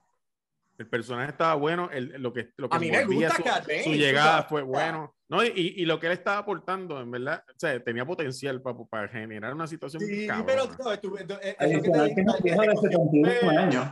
[0.78, 3.42] El personaje estaba bueno, el- lo que, lo que A mí me gusta su,
[3.84, 4.46] su tú llegada sabes.
[4.48, 5.14] fue bueno.
[5.28, 8.76] No, y, y lo que él estaba aportando, en verdad, o sea, tenía potencial para,
[8.90, 10.46] para generar una situación Sí, cabrona.
[10.46, 12.38] pero tú sabes, tú- tú- es- es lo que te Adicional digo, que no la
[12.42, 13.86] viejo de ejecución 71 fue- años.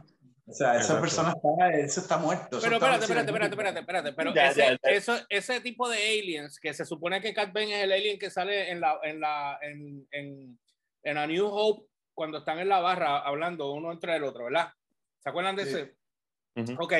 [0.46, 1.00] O sea, esa Exacto.
[1.02, 2.58] persona está, eso está muerto.
[2.58, 3.78] eso Pero está espérate, espérate, espérate, espérate,
[4.08, 4.12] espérate.
[4.14, 4.90] Pero Ya, ese, ya, ya.
[4.90, 8.30] Eso, ese tipo de aliens, que se supone que Cat Bane es el alien que
[8.30, 10.58] sale en la, en la, en, en,
[11.04, 11.86] en A New Hope,
[12.20, 14.70] cuando están en la barra hablando uno entre el otro, ¿verdad?
[15.20, 15.70] ¿Se acuerdan de Sí.
[15.70, 15.96] ese?
[16.54, 16.82] Ujú.
[16.84, 16.92] Ok.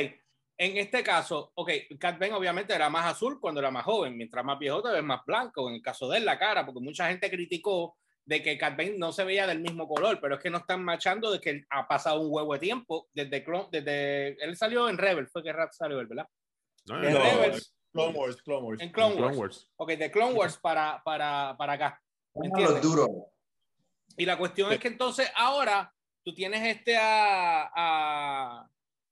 [0.56, 4.42] En este caso, ok, Cat Bane obviamente era más azul cuando era más joven, mientras
[4.42, 5.68] más viejo te ves más blanco.
[5.68, 8.94] En el caso de él, la cara, porque mucha gente criticó de que Cat Bane
[8.96, 11.66] no se veía del mismo color, pero es que no están machando de que él
[11.68, 15.52] ha pasado un huevo de tiempo desde, Clone- desde él salió en Rebel, fue que
[15.52, 16.26] Rat salió él, ¿verdad?
[16.86, 18.80] No, no, Rebels, Clone Wars, Clone Wars.
[18.80, 19.38] en Clone Clone Wars.
[19.38, 19.70] Wars.
[19.76, 22.02] Ok, de Clone Wars para, para, para acá.
[22.32, 22.84] Uno de ¿Entiendes?
[22.84, 23.08] los duros.
[24.20, 25.90] Y la cuestión es que entonces ahora
[26.22, 28.68] tú tienes este a, a,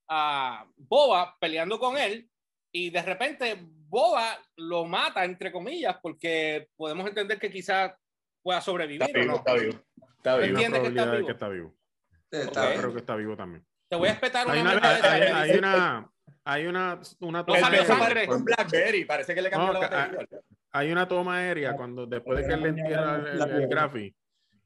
[0.07, 2.29] a Boba peleando con él
[2.71, 7.94] y de repente Boba lo mata, entre comillas, porque podemos entender que quizás
[8.42, 9.38] pueda sobrevivir Está o vivo, no.
[9.38, 9.83] está vivo.
[10.18, 10.47] Está vivo.
[10.59, 11.27] ¿Entiendes que está vivo?
[11.27, 11.75] que está vivo.
[12.31, 13.66] Sí, está Yo creo que está vivo también.
[13.88, 16.12] Te voy a espetar una Hay una, hay, hay una,
[16.44, 18.29] hay una, una No toma El beso sangre.
[18.29, 20.29] un Blackberry, parece que le cambió No, la batería.
[20.73, 24.14] hay una toma aérea cuando después de que él le entierra el, el, el graphi,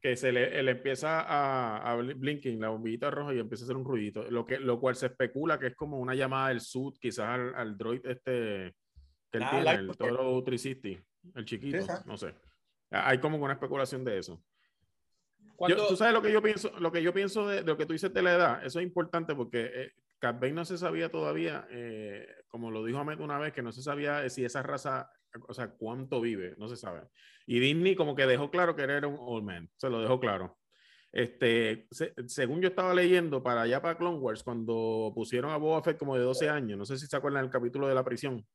[0.03, 3.67] que se le, él empieza a, a bl- blinking, la bombillita roja y empieza a
[3.67, 6.59] hacer un ruidito, lo, que, lo cual se especula que es como una llamada del
[6.59, 8.75] SUD, quizás al, al droid este
[9.31, 10.09] que él Ah, tiene, Light el Support.
[10.09, 11.03] Toro 360,
[11.39, 12.35] el chiquito, Sí, no sé.
[12.91, 14.43] Hay como una especulación de eso.
[15.69, 17.85] Yo- tú sabes lo que yo pienso, lo que yo pienso de, de lo que
[17.85, 21.09] tú dices de la edad, eso es importante porque eh, Cat Bane no se sabía
[21.09, 25.09] todavía, eh, como lo dijo Ahmed una vez, que no se sabía si esa raza,
[25.47, 27.01] o sea, cuánto vive, no se sabe.
[27.45, 30.57] Y Disney como que dejó claro que era un old man, se lo dejó claro.
[31.11, 35.83] Este, se- según yo estaba leyendo para allá para Clone Wars, cuando pusieron a Boba
[35.83, 38.45] Fett como de 12 años, no sé si se acuerdan del capítulo de la prisión,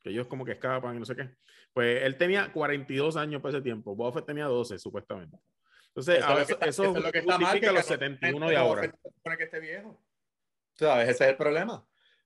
[0.00, 1.30] que ellos como que escapan y no sé qué.
[1.72, 5.38] Pues él tenía 42 años por ese tiempo, Boba Fett tenía 12 supuestamente.
[5.88, 7.74] Entonces, Eso a veces- que está- eso eso es lo que está mal, justifica que
[7.74, 8.82] los Carlos 71 Sainz de ahora.
[8.82, 10.04] se supone que esté viejo.
[10.76, 11.08] ¿Sabes?
[11.08, 11.84] Ese es el problema.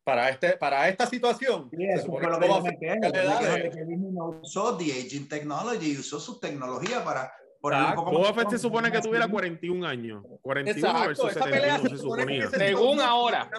[0.08, 4.84] Para, este, para esta situación, Sí, eso fue lo que yo me no usó The
[4.84, 10.24] Aging Technology, usó su tecnología para Boba se supone que tuviera 41 años.
[10.40, 12.40] 41 Exacto, versus esa pelea 71 se se supone suponía.
[12.44, 13.50] que se- Según ahora.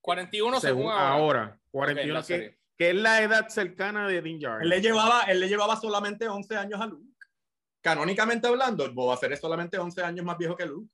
[0.00, 1.08] 41 según, ahora.
[1.10, 4.62] ahora, Ok, 41 la que, es la edad cercana de Din Djarin.
[4.62, 7.12] Él le llevaba, él le llevaba solamente 11 años a Luke.
[7.82, 10.88] Canónicamente hablando, Boba Fett es solamente 11 años más viejo que Luke.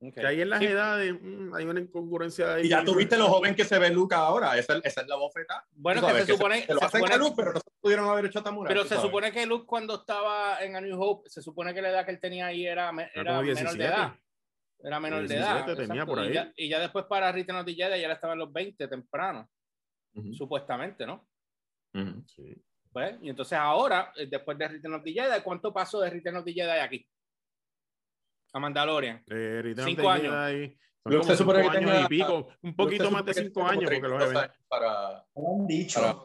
[0.00, 0.14] Ok.
[0.14, 0.66] Que ahí en las Sí.
[0.66, 2.66] edades mm, hay una incongruencia ahí.
[2.66, 4.56] Y ya tuviste lo joven que se ve Luke ahora.
[4.56, 5.66] Esa, es- esa es la bofeta.
[5.72, 8.08] Bueno, que se supone, Se lo se hacen supone- a Luke, pero no se pudieron
[8.08, 8.68] haber hecho a Tamura.
[8.68, 9.02] pero se sabes.
[9.02, 12.12] supone que Luke cuando estaba en A New Hope, se supone que la edad que
[12.12, 13.84] él tenía ahí era, me- Era era como menor de 17.
[13.84, 14.14] edad.
[14.80, 15.54] Era menor de edad.
[15.64, 16.14] 17 tenía exacto.
[16.14, 18.38] por Y ya, y ya después para Return of the Jedi ya le estaba en
[18.38, 19.50] los 20 temprano,
[20.32, 21.26] supuestamente, ¿no?
[22.26, 22.54] Sí.
[22.92, 26.36] Pues, y entonces ahora, eh, después de Return of the Jedi, ¿cuánto pasó de Return
[26.36, 27.06] of the Jedi aquí?
[28.52, 29.22] A Mandalorian.
[29.26, 30.34] Eh, Return of Cinco the años.
[30.34, 33.24] Jedi, son Luke como se supone cinco que años tenga- y pico, un poquito más
[33.24, 34.42] de supone que 5 tiene años, porque los 32 eventos.
[34.42, 35.26] años para...
[35.34, 36.18] No lo han dicho, Para-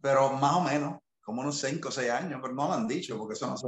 [0.00, 3.16] pero más o menos, como unos 5 o 6 años, pero no lo han dicho,
[3.18, 3.66] porque eso no se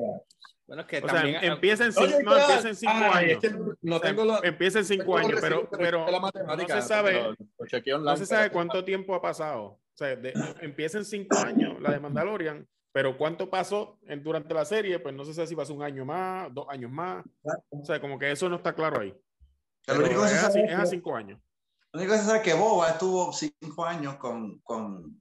[0.66, 1.36] Bueno, es que O sea, también.
[1.36, 3.44] eh, empieza en Oye, 5 no, empieza en cinco Ay, años.
[3.44, 6.20] es que no sea, tengo la- empieza en 5 tengo los años, pero, pero no
[6.20, 7.36] matemática, se sabe,
[8.00, 9.62] no se sabe cuánto tiempo ha pasado.
[9.62, 14.54] O sea, de- empieza en 5 años la de Mandalorian, pero cuánto pasó en- durante
[14.54, 17.24] la serie, pues no se sabe si pasó un año más, dos años más.
[17.70, 19.10] O sea, como que eso no está claro ahí.
[19.10, 21.40] Lo Pero único que es, se sabe es a es que- 5 años.
[21.92, 25.20] lo único que se sabe es que Boba estuvo 5 años con, con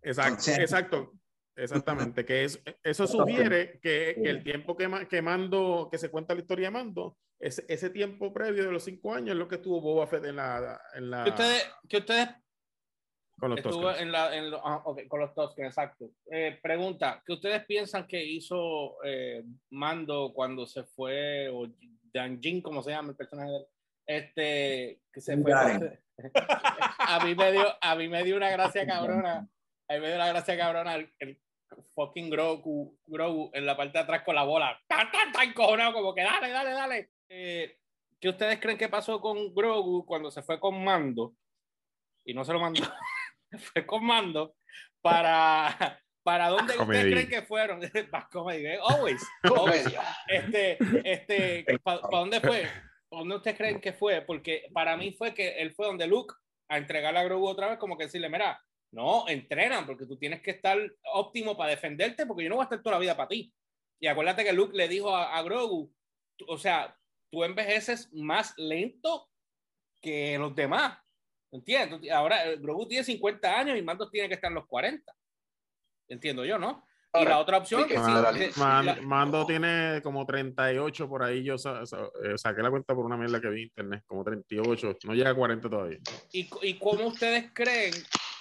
[0.00, 0.62] Exacto, Consciente.
[0.62, 1.12] exacto.
[1.56, 6.34] Exactamente, que es, eso sugiere que, que el tiempo que, que Mando, que se cuenta
[6.34, 9.56] la historia de Mando, ese, ese tiempo previo de los cinco años es lo que
[9.56, 12.28] estuvo Boba Fett en la, en la que ustedes, que ustedes
[13.38, 16.10] con los estuvo en la, en lo- ah, ok, con los exacto.
[16.30, 21.66] Eh, pregunta, ¿qué ustedes piensan que hizo eh, Mando cuando se fue, o
[22.12, 23.66] Dan Jin, como se llama el personaje de él?
[24.06, 25.52] Este, que se fue.
[26.98, 29.48] A, mí me dio, a mí me dio una gracia cabrona.
[29.88, 31.40] A mí me dio una gracia cabrona el, el
[31.94, 34.78] fucking Grogu, Grogu en la parte de atrás con la bola.
[34.86, 37.10] Tan, tan, tan cojonado, como que dale, dale, dale.
[37.28, 37.78] Eh,
[38.20, 41.34] ¿Qué ustedes creen que pasó con Grogu cuando se fue con Mando?
[42.24, 42.82] Y no se lo mandó.
[43.72, 44.54] fue con Mando
[45.00, 45.98] para.
[46.24, 47.80] ¿Para dónde ustedes creen que fueron?
[48.12, 48.78] Back comedy, ¿eh?
[48.80, 49.26] Always.
[49.42, 49.84] always.
[50.28, 52.62] Este, este, ¿para dónde fue?
[53.08, 54.22] ¿Pa' ¿Dónde ustedes creen que fue?
[54.22, 56.32] Porque para mí fue que él fue donde Luke
[56.68, 60.40] a entregarle a Grogu otra vez, como que decirle, mira, no, entrenan, porque tú tienes
[60.42, 60.78] que estar
[61.12, 63.52] óptimo para defenderte, porque yo no voy a estar toda la vida para ti.
[64.00, 65.92] Y acuérdate que Luke le dijo a, a Grogu,
[66.46, 66.96] o sea,
[67.32, 69.28] tú envejeces más lento
[70.00, 71.01] que los demás.
[71.52, 72.10] ¿Entiendes?
[72.10, 75.12] Ahora Grogu tiene 50 años y Mando tiene que estar en los 40.
[76.08, 76.84] Entiendo yo, ¿no?
[77.14, 81.22] Y la otra opción que sí, Man- que- Man- la- Mando tiene como 38 por
[81.22, 81.44] ahí.
[81.44, 84.24] Yo sa- sa- eh, saqué la cuenta por una mierda que vi en internet, como
[84.24, 84.96] 38.
[85.04, 85.98] No llega a 40 todavía.
[86.32, 87.92] ¿Y, y cómo ustedes creen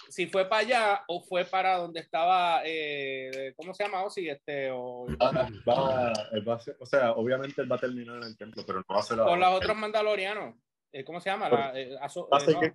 [0.07, 4.03] si fue para allá o fue para donde estaba, eh, ¿cómo se llama?
[4.03, 5.32] Osi, este, o Va-
[5.68, 6.14] va-
[6.47, 9.03] va o sea, obviamente él va a terminar en el templo, pero no va a
[9.03, 9.49] ser con ahora.
[9.49, 10.55] los otros mandalorianos.
[10.92, 11.50] Eh, ¿Cómo se llama?
[11.50, 12.74] La, eh, Azo- Va a eh, seguir-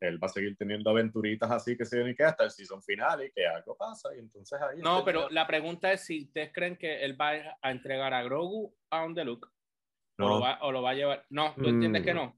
[0.00, 3.24] él va a seguir teniendo aventuritas así que se viene que hasta el season final
[3.24, 6.52] y que algo pasa y entonces ahí No, pero ya- la pregunta es si ustedes
[6.52, 7.32] creen que él va
[7.62, 10.90] a entregar a Grogu a On The Look o, no, lo va, o lo va
[10.90, 11.26] a llevar.
[11.30, 12.04] No, tú entiendes Mm.
[12.04, 12.34] que no.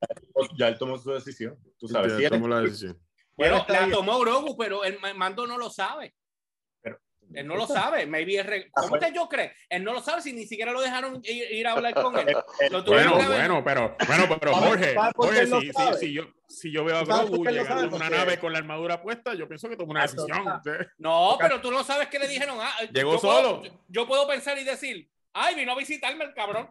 [0.59, 2.99] ya él tomó su decisión tú sabes Ya si él- tomó la decisión.
[3.37, 6.15] Bueno, la tomó Grogu, pero el ma- mando no lo sabe.
[7.35, 8.07] Él no lo sabe.
[8.07, 9.51] Maybe es re- ¿Cómo que yo creo?
[9.68, 12.26] Él no lo sabe si ni siquiera lo dejaron ir, ir a hablar con él.
[12.70, 16.85] Lo Bueno, bueno, pero, bueno, pero ¿Sabes- Jorge, Jorge, si, si, si yo, si yo
[16.85, 19.47] veo a ¿Sabes por Grogu llegando en una Porque- nave con la armadura puesta, yo
[19.47, 20.45] pienso que tomó una Ah, decisión.
[20.99, 22.59] No, pero tú no sabes qué le dijeron.
[22.61, 23.62] Ah, Llegó yo solo.
[23.89, 26.70] yo puedo pensar y decir, ay, vino a visitarme el cabrón.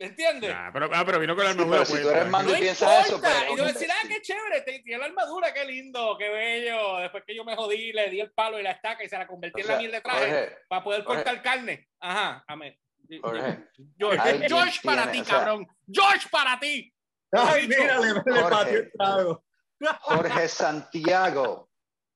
[0.00, 0.50] ¿Entiendes?
[0.56, 2.56] Ah, pero, ah, pero vino con la Sí, armadura pero si tú eres mando No
[2.58, 5.64] y piensa eso, pero- y yo decir, ah, qué chévere, te- tiene la armadura, qué
[5.66, 6.96] lindo, qué bello.
[7.00, 9.26] Después que yo me jodí, le di el palo y la estaca y se la
[9.26, 11.22] convertí O en sea, la mierda de traje Jorge, para poder Jorge.
[11.22, 11.88] cortar carne.
[12.00, 12.74] Ajá, amén.
[13.20, 13.58] Jorge,
[13.98, 15.66] George, para ti, o sea- cabrón.
[15.92, 16.94] George para ti.
[17.32, 18.50] Ay, mira, le, Jorge.
[18.50, 19.44] pateó el trago.
[20.00, 21.70] Jorge Santiago,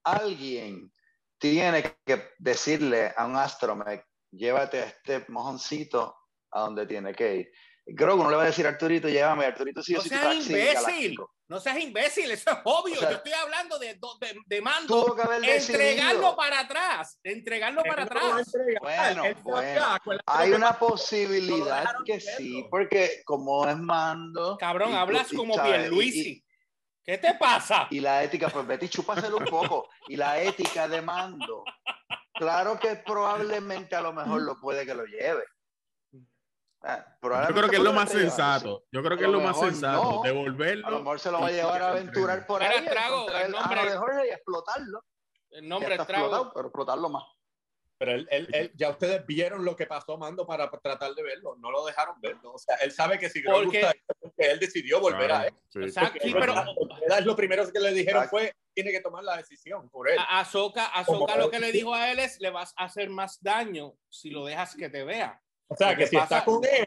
[0.04, 0.90] alguien
[1.38, 6.16] tiene que decirle a un astromech, llévate a este mojoncito
[6.52, 7.52] a donde tiene que ir.
[7.86, 10.48] Grogu no le va a decir a Arturito, llévame, Arturito sí o No seas taxi
[10.52, 10.74] imbécil.
[10.74, 11.30] galáctico.
[11.46, 12.94] No seas imbécil, eso es obvio.
[12.94, 15.04] O sea, yo estoy hablando de, de, de mando.
[15.04, 16.36] Tuvo que haber Entregarlo decidido.
[16.36, 17.18] para atrás.
[17.22, 18.52] Entregarlo para no atrás.
[18.80, 19.82] Bueno, Él bueno.
[20.26, 24.56] Hay una posibilidad que sí, porque como es mando.
[24.58, 25.70] Cabrón, y- hablas y- como ¿sabes?
[25.72, 26.44] Y- Pierluisi.
[27.04, 27.86] ¿Qué te pasa?
[27.90, 29.90] Y la ética, pues vete y chúpaselo un poco.
[30.08, 31.62] Y la ética de mando.
[32.32, 35.44] Claro que probablemente a lo mejor lo puede que lo lleve.
[36.86, 37.16] Ah,
[37.48, 38.84] Yo creo que es lo más sensato.
[38.92, 40.02] Yo creo que A es lo más sensato.
[40.02, 40.10] no.
[40.10, 40.14] sí.
[40.14, 40.98] A lo Devolverlo.
[40.98, 42.84] mejor se lo va a llevar a aventurar por ahí.
[42.84, 45.04] trago, el el nombre- ano de Jorge y explotarlo.
[45.50, 46.24] El nombre está del trago.
[46.26, 47.24] explotado, pero explotarlo más.
[47.96, 51.54] Pero él, él- él- ya ustedes vieron lo que pasó Mando para tratar de verlo.
[51.58, 52.52] No lo dejaron verlo.
[52.52, 55.52] O sea, él sabe que si Grogu Porque- es porque él decidió volver a él.
[55.52, 55.80] Claro, sí.
[55.84, 56.18] Exacto.
[56.22, 56.54] Sí, pero
[57.24, 58.36] lo primero que le dijeron Exacto.
[58.36, 60.18] fue tiene que tomar la decisión por él.
[60.18, 63.40] a Azoka, Azoka lo que le dijo a él es le vas a hacer más
[63.40, 65.40] daño si lo dejas que te vea.
[65.68, 66.86] O sea, que si pasa- está con él,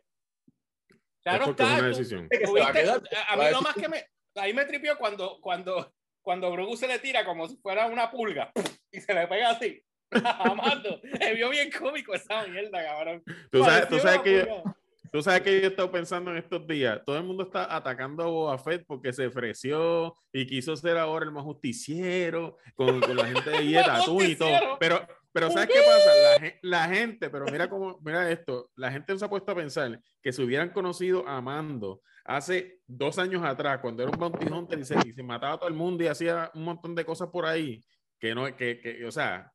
[1.23, 1.79] Claro Es porque es está.
[1.79, 2.27] una decisión.
[2.31, 4.05] se a a mí lo más que me
[4.35, 8.51] ahí me tripió cuando cuando cuando Grogu se le tira como si fuera una pulga
[8.91, 9.81] y se le pega así.
[10.39, 13.23] Amando, me vio bien cómico esa mierda, cabrón.
[13.51, 14.63] Tú sabes, tú sabes que yo.
[15.11, 17.01] Tú sabes que yo he estado pensando en estos días.
[17.05, 21.25] Todo el mundo está atacando a Boba Fett porque se ofreció y quiso ser ahora
[21.25, 24.77] el más justiciero con, con la gente de Dieta, tú y todo.
[24.79, 25.05] Pero,
[25.39, 26.11] pero ¿sabes qué pasa?
[26.15, 29.51] La, gen- la gente, pero mira cómo, mira esto, la gente no se ha puesto
[29.51, 34.17] a pensar que si hubieran conocido a Mando hace dos años atrás, cuando era un
[34.17, 36.95] bounty hunter y se, y se mataba a todo el mundo y hacía un montón
[36.95, 37.83] de cosas por ahí,
[38.19, 39.51] que no, que, que o sea,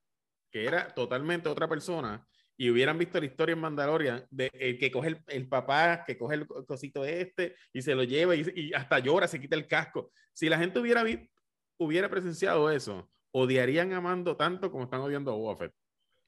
[0.51, 2.25] que era totalmente otra persona
[2.57, 6.17] y hubieran visto la historia en Mandalorian de el que coge el, el papá, que
[6.17, 9.57] coge el co- cosito este y se lo lleva y, y hasta llora, se quita
[9.57, 10.13] el casco.
[10.33, 11.03] Si la gente hubiera,
[11.79, 15.73] hubiera presenciado eso, odiarían a Mando tanto como están odiando a Boba Fett.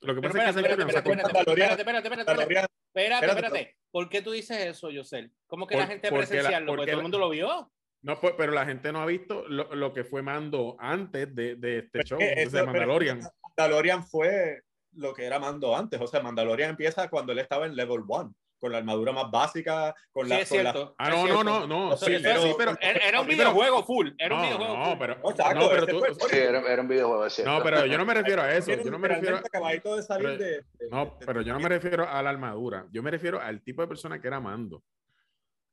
[0.00, 3.26] Lo que Pero pasa es que espérate, ha espérate, espérate, espérate, espérate, espérate, espérate, Espérate,
[3.26, 3.76] espérate.
[3.90, 5.32] ¿Por qué tú dices eso, Yosel?
[5.46, 6.66] ¿Cómo que Por- la gente presenciarlo?
[6.68, 7.70] Porque, porque todo el mundo lo vio.
[8.02, 11.56] No, pues, pero la gente no ha visto lo, lo que fue Mando antes de,
[11.56, 13.20] de este Pero show, es que de pero- Mandalorian.
[13.56, 14.60] Mandalorian fue
[14.92, 16.00] lo que era Mando antes.
[16.00, 18.34] O sea, Mandalorian empieza cuando él estaba en level 1,
[18.64, 20.40] con la armadura más básica, con Sí, la...
[20.40, 20.94] es con la- cierto.
[20.96, 21.44] Ah, no, no, cierto.
[21.44, 24.08] no, no, sí, eso- sí, pero, Era, un Sí, pero- videojuego full.
[24.16, 24.98] Era un no, videojuego no, full.
[24.98, 27.52] pero, Exacto, no, pero ese tú, Sí, era, era un videojuego, es cierto.
[27.52, 30.28] no, pero yo no me refiero a eso, yo no me refiero, acabadito de salir
[30.28, 33.10] pero- de, de- No, de- pero yo no me refiero a la armadura, yo me
[33.10, 34.82] refiero al tipo de persona que era Mando.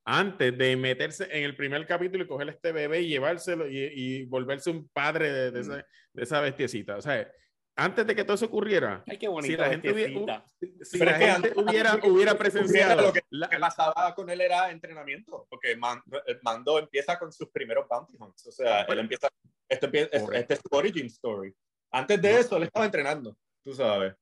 [0.04, 4.26] Antes de meterse en el primer capítulo y coger este bebé y llevárselo y, y
[4.26, 5.76] volverse un padre de, de esa,
[6.14, 6.98] de esa bestiecita.
[6.98, 7.32] O sea,
[7.76, 11.14] antes de que todo eso ocurriera, Ay, qué si la gente hubiera, uh, si la
[11.14, 15.76] gente antes- hubiera, hubiera presenciado lo que- la- que pasaba con él era entrenamiento, porque
[15.78, 18.46] Mando, el Mando empieza con sus primeros bounty hunts.
[18.48, 19.30] O sea, él empieza,
[19.70, 20.34] este, empie- es- Correcto.
[20.42, 21.54] este es su origin story.
[21.92, 22.38] Antes de No.
[22.40, 24.14] eso, él estaba entrenando, tú sabes.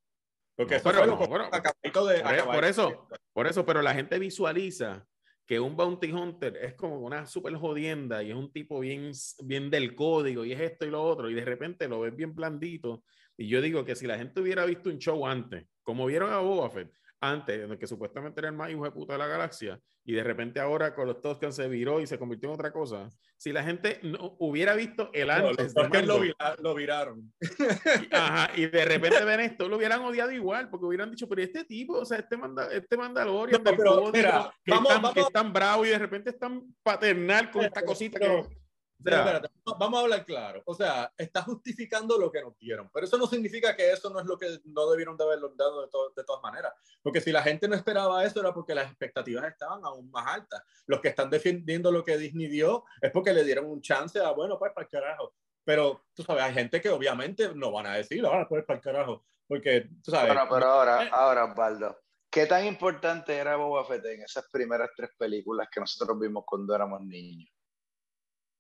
[0.56, 3.94] Porque No, eso pero fue no, acabadito de por, por eso, por eso, pero la
[3.94, 5.06] gente visualiza
[5.48, 9.12] que un bounty hunter es como una super jodienda y es un tipo bien,
[9.44, 12.36] bien del código y es esto y lo otro y de repente lo ves bien
[12.36, 13.04] blandito
[13.40, 16.40] y yo digo que si la gente hubiera visto un show antes, como vieron a
[16.40, 19.28] Boba Fett antes, en el que supuestamente era el más hijo de puta de la
[19.28, 22.72] galaxia y de repente ahora con los Tusken se viró y se convirtió en otra
[22.72, 26.20] cosa, si la gente no hubiera visto el No, antes los de Tuskens lo, Mando,
[26.22, 27.34] vira- lo viraron.
[27.42, 31.42] y, ajá, y de repente ven esto, lo hubieran odiado igual, porque hubieran dicho, pero
[31.42, 34.94] este tipo, o sea, este, manda, este Mandalorian No, pero, código, mira, que, vamos- es
[34.94, 37.82] tan, vamos- que es tan bravo y de repente es tan paternal con Pero- esta
[37.84, 38.59] cosita pero- que...
[39.00, 40.62] o sea, espérate, vamos a hablar claro.
[40.66, 44.20] O sea, está justificando lo que nos dieron, pero eso no significa que eso no
[44.20, 46.74] es lo que no debieron de haberlo dado de, to- de todas maneras.
[47.02, 50.62] Porque si la gente no esperaba eso era porque las expectativas estaban aún más altas.
[50.86, 54.32] Los que están defendiendo lo que Disney dio es porque le dieron un chance a,
[54.32, 55.34] bueno, pues para el carajo.
[55.64, 58.84] Pero, tú sabes, hay gente que obviamente no van a decir, ahora puedes para el
[58.84, 59.24] carajo.
[59.48, 60.34] Porque, tú sabes.
[60.34, 61.10] Bueno, pero ahora, Eh.
[61.12, 66.20] ahora, Osvaldo, ¿qué tan importante era Boba Fett en esas primeras tres películas que nosotros
[66.20, 67.50] vimos cuando éramos niños?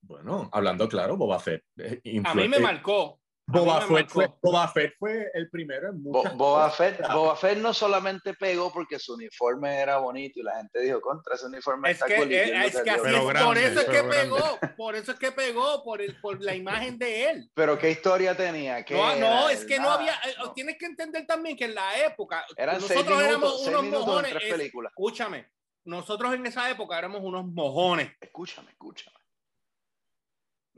[0.01, 1.63] Bueno, hablando claro, Boba Fett.
[1.77, 3.19] eh, A mí me marcó.
[3.51, 4.27] Boba mí me Fett, fue.
[4.43, 6.69] Boba Fett fue el primero en Bo- Boba.
[6.69, 11.01] Fett, Boba Fett no solamente pegó porque su uniforme era bonito y la gente dijo,
[11.01, 13.79] contra ese uniforme Es está que, cool", y eh, es que así por grande, eso
[13.79, 14.15] es que grande.
[14.17, 17.49] pegó, por eso es que pegó, por, el, por la imagen de él.
[17.55, 18.85] Pero ¿qué historia tenía?
[18.85, 20.53] ¿Qué No, no, es que no Nada, había, eh, no.
[20.53, 24.59] tienes que entender también que en la época, Eran nosotros éramos minutos, unos mojones, es-
[24.85, 25.47] escúchame,
[25.85, 28.11] nosotros en esa época éramos unos mojones.
[28.21, 29.17] Escúchame, escúchame.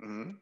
[0.01, 0.41] Ujú.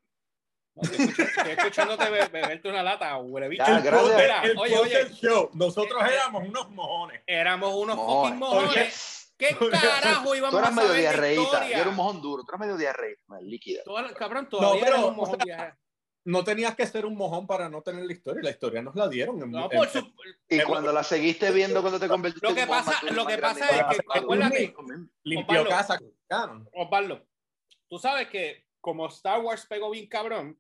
[0.76, 3.64] No, Estoy, escuchándote be- beberte una lata, huele bicho.
[3.68, 5.10] Ya, El oye, oye.
[5.14, 7.22] show, nosotros éramos unos mojones.
[7.28, 8.22] Éramos unos Mojones.
[8.24, 9.34] fucking mojones.
[9.38, 11.68] ¿Qué carajo íbamos Tú eras a medio diarreíta.
[11.68, 12.43] Yo era un mojón duro.
[12.43, 13.22] Tú eras medio diarreíta.
[13.41, 13.84] Líquida.
[13.84, 15.78] Toda- cabrón, todavía pero, eres un o mojón sea, diarrea.
[16.26, 18.41] No tenías que ser un mojón para no tener la historia.
[18.43, 19.41] La historia nos la dieron.
[19.41, 19.99] En, No, en- por su,
[20.49, 23.05] Y Eh, cuando la seguiste viendo cuando te convertiste Lo en que un mojón pasa-
[23.05, 24.24] más lo que pasa es que, pesado.
[24.24, 24.76] acuérdate,
[25.24, 25.99] limpió casa.
[26.74, 27.26] Osvaldo,
[27.89, 30.59] tú sabes que como Star Wars pegó bien cabrón,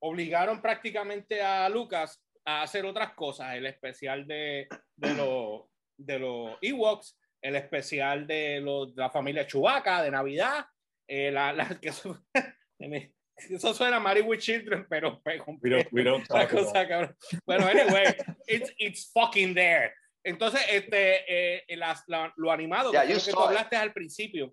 [0.00, 5.62] obligaron prácticamente a Lucas a hacer otras cosas, el especial de, de los
[5.96, 10.64] de los Ewoks, el especial de, los, de la familia Chewbacca de Navidad,
[11.06, 12.18] eh, la, la- que eso,
[13.36, 17.16] eso suena Marry with Children, pero pegó un We don't- we don't la cosa, cabrón.
[17.46, 18.16] Bueno, anyway,
[18.48, 19.92] it's, it's fucking there.
[20.24, 24.52] Entonces, este, eh, las- la- lo animado, Yeah, que, que tú hablaste al principio,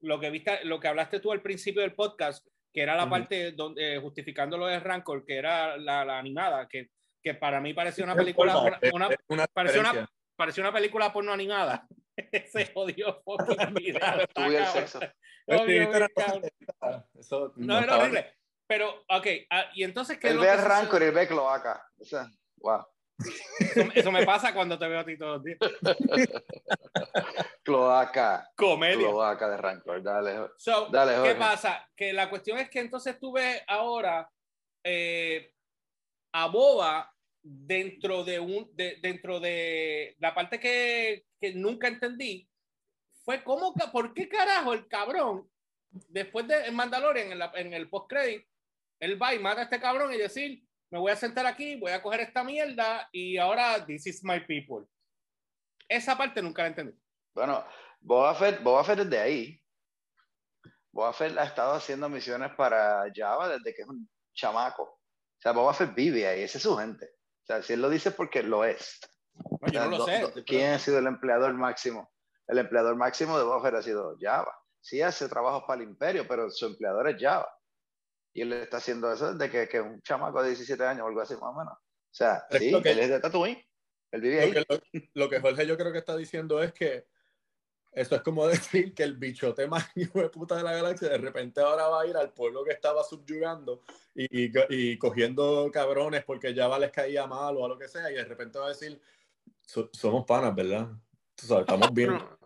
[0.00, 3.10] lo que viste, lo que hablaste tú al principio del podcast, que era la Ujú.
[3.10, 6.88] parte donde eh, justificando lo de Rancor, que era la, la animada, que,
[7.22, 8.92] que para mí parecía una película, una, es
[9.28, 11.86] una pareció una- parecía una película porno animada.
[12.16, 14.00] Ese jodió fucking video.
[14.36, 15.00] el sexo.
[15.46, 18.34] Eso No, era estaba- horrible.
[18.66, 21.84] Pero, ok, ah, y entonces, ¿qué lo ve el rancor y ve cloaca.
[21.98, 22.86] O sea, wow.
[23.58, 25.58] Eso, eso me pasa cuando te veo a ti todos los días.
[27.62, 28.50] Cloaca.
[28.56, 29.08] Comedia.
[29.08, 30.02] Cloaca de rancor.
[30.02, 30.48] Dale.
[30.56, 31.88] So, Dale, ¿Qué pasa?
[31.96, 34.30] Que la cuestión es que entonces tú ves ahora
[34.84, 35.52] eh,
[36.32, 42.46] a Boba dentro de un de, dentro de la parte que, que nunca entendí
[43.24, 45.48] fue cómo por qué carajo el cabrón
[46.08, 48.46] después de Mandalorian en, la- en el post credit
[49.00, 51.92] él va y mata a este cabrón y decir me voy a sentar aquí voy
[51.92, 54.86] a coger esta mierda y ahora this is my people
[55.88, 56.92] esa parte nunca la entendí
[57.34, 57.64] Bueno,
[58.00, 59.62] Boba Fett, Boba Fett desde ahí.
[60.92, 64.82] Boba Fett ha estado haciendo misiones para Java desde que es un chamaco.
[64.82, 67.06] O sea, Boba Fett vive ahí, ese es su gente.
[67.06, 68.98] O sea, si él lo dice es porque lo es.
[69.34, 72.12] No, yo no lo sé ¿Quién ha sido el empleador máximo?
[72.46, 74.54] El empleador máximo de Boba Fett ha sido Java.
[74.80, 77.48] Sí hace trabajos para el imperio, pero su empleador es Java.
[78.32, 81.08] Y él está haciendo eso desde que, que es un chamaco de 17 años o
[81.08, 81.74] algo así más o menos.
[81.74, 83.64] O sea, Es sí, que- él es de Tatooine.
[84.12, 84.52] Él vive ahí.
[84.52, 87.06] Lo que, lo, lo que Jorge yo creo que está diciendo es que
[87.92, 91.18] eso es como decir que el bichote más hijo de puta de la galaxia de
[91.18, 93.82] repente ahora va a ir al pueblo que estaba subyugando
[94.14, 98.10] y, y, y cogiendo cabrones porque ya les caía mal o a lo que sea
[98.10, 99.00] y de repente va a decir
[99.66, 100.88] "So- somos panas, ¿verdad?
[101.34, 102.10] Tú sabes, estamos bien.
[102.10, 102.38] Pero,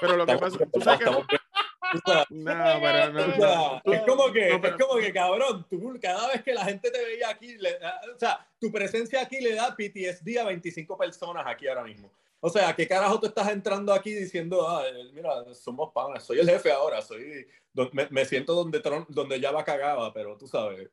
[0.00, 1.40] pero lo que Estamos pasa, bien, tú sabes que estamos bien".
[1.90, 2.44] Tú sabes, no,
[2.82, 5.66] pero no, o no, sea, tú- es como que, no, pero- es como que cabrón,
[5.70, 7.76] tú cada vez que la gente te veía aquí, le
[8.14, 12.10] o sea, tu presencia aquí le da PTSD a 25 personas aquí ahora mismo.
[12.40, 16.38] O sea, ¿qué carajo tú estás entrando aquí diciendo, ah, eh, mira, somos panas, soy
[16.38, 17.46] el jefe ahora, soy,
[17.92, 20.88] me, me siento donde, Tron- donde ya va cagaba, pero tú sabes,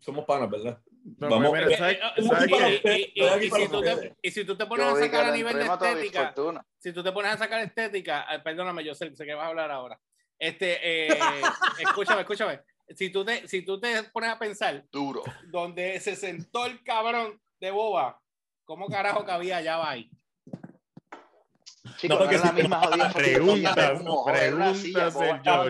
[0.00, 0.78] somos panas, ¿verdad?
[1.16, 3.12] No, Vamos, mira, ¿sabes- eh, sabes y- qué?
[3.14, 5.56] y- y- si tú te- y si tú te pones Yo a sacar a nivel
[5.56, 6.34] de estética,
[6.78, 9.48] si tú te pones a sacar estética, eh, perdóname, yo sé, sé que vas a
[9.48, 9.98] hablar ahora.
[10.38, 11.08] Este, eh,
[11.80, 12.60] escúchame, escúchame.
[12.94, 15.22] Si tú, te, si tú te pones a pensar, Duro.
[15.46, 18.20] donde se sentó el cabrón de boba,
[18.64, 20.10] ¿cómo carajo cabía allá ahí?
[22.00, 23.08] Chicos, No, no, porque era la misma jodida
[25.12, 25.26] boba.
[25.26, 25.68] La George.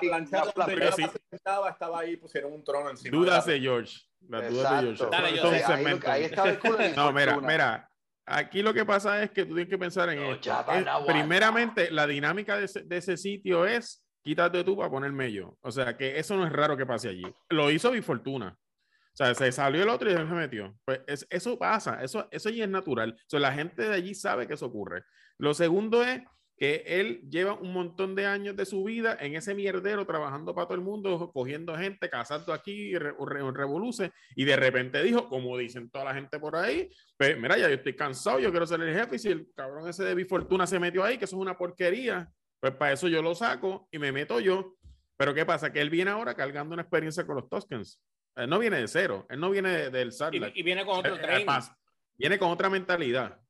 [0.00, 0.92] plancha, donde ella
[1.30, 3.16] sentaba estaba ahí, pusieron un trono encima.
[3.16, 3.98] Dudas de George.
[4.28, 4.96] Las dudas de.
[4.96, 5.04] George.
[5.10, 5.72] Dale, yo es sé,
[6.10, 7.90] ahí, estaba el culo No, mira, mira.
[8.26, 10.50] Aquí lo que pasa es que tú tienes que pensar en No, esto.
[10.72, 15.58] Es- primeramente, la dinámica de ese, de ese sitio es quítate tú para ponerme yo.
[15.60, 17.24] O sea, que eso no es raro que pase allí.
[17.50, 18.56] Lo hizo Bifortuna.
[18.56, 20.74] O sea, se salió el otro y se metió.
[20.86, 23.12] Pues es- eso pasa, eso, eso ya es natural.
[23.14, 25.04] O sea, la gente de allí sabe que eso ocurre.
[25.38, 26.22] Lo segundo es
[26.56, 30.66] que él lleva un montón de años de su vida en ese mierdero, trabajando para
[30.68, 35.58] todo el mundo, cogiendo gente, cazando aquí, re, re- revoluce, y de repente dijo, como
[35.58, 38.80] dicen toda la gente por ahí, pues mira, ya yo estoy cansado, yo quiero ser
[38.82, 41.42] el jefe, y si el cabrón ese de Bifortuna se metió ahí, que eso es
[41.42, 42.30] una porquería,
[42.60, 44.76] pues para eso yo lo saco y me meto yo.
[45.16, 45.72] Pero ¿qué pasa?
[45.72, 48.00] Que él viene ahora cargando una experiencia con los Toskens.
[48.36, 50.56] Él no viene de cero, él no viene de- del Y, Sarlacc.
[50.56, 51.46] y viene con otro training.
[51.46, 51.76] pasa,
[52.16, 53.40] Viene con otra mentalidad.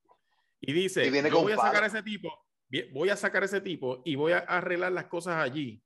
[0.67, 2.33] Y dice, Y viene yo voy a sacar a ese tipo,
[2.93, 5.83] voy a sacar a ese tipo y voy a arreglar las cosas allí.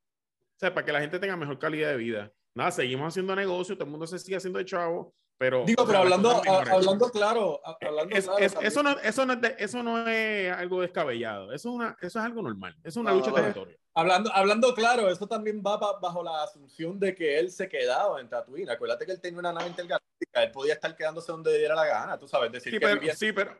[0.56, 2.32] O sea, para que la gente tenga mejor calidad de vida.
[2.54, 5.64] Nada, seguimos haciendo negocio, todo el mundo se sigue haciendo de chavo, pero...
[5.64, 9.32] Digo, pero hablando, a- hablando claro, a- hablando Es- claro es- eso, no, eso, no
[9.34, 12.88] es de- eso no es algo descabellado, eso es, una, eso es algo normal, eso
[12.88, 13.36] es una No, lucha no.
[13.36, 13.76] territorio.
[13.94, 18.20] Hablando, hablando claro, eso también va ba- bajo la asunción de que él se quedaba
[18.20, 18.70] en Tatooine.
[18.70, 22.18] Acuérdate que él tenía una nave intergaláctica, él podía estar quedándose donde diera la gana,
[22.18, 23.56] tú sabes, decir Sí, que pero, vivía- sí, pero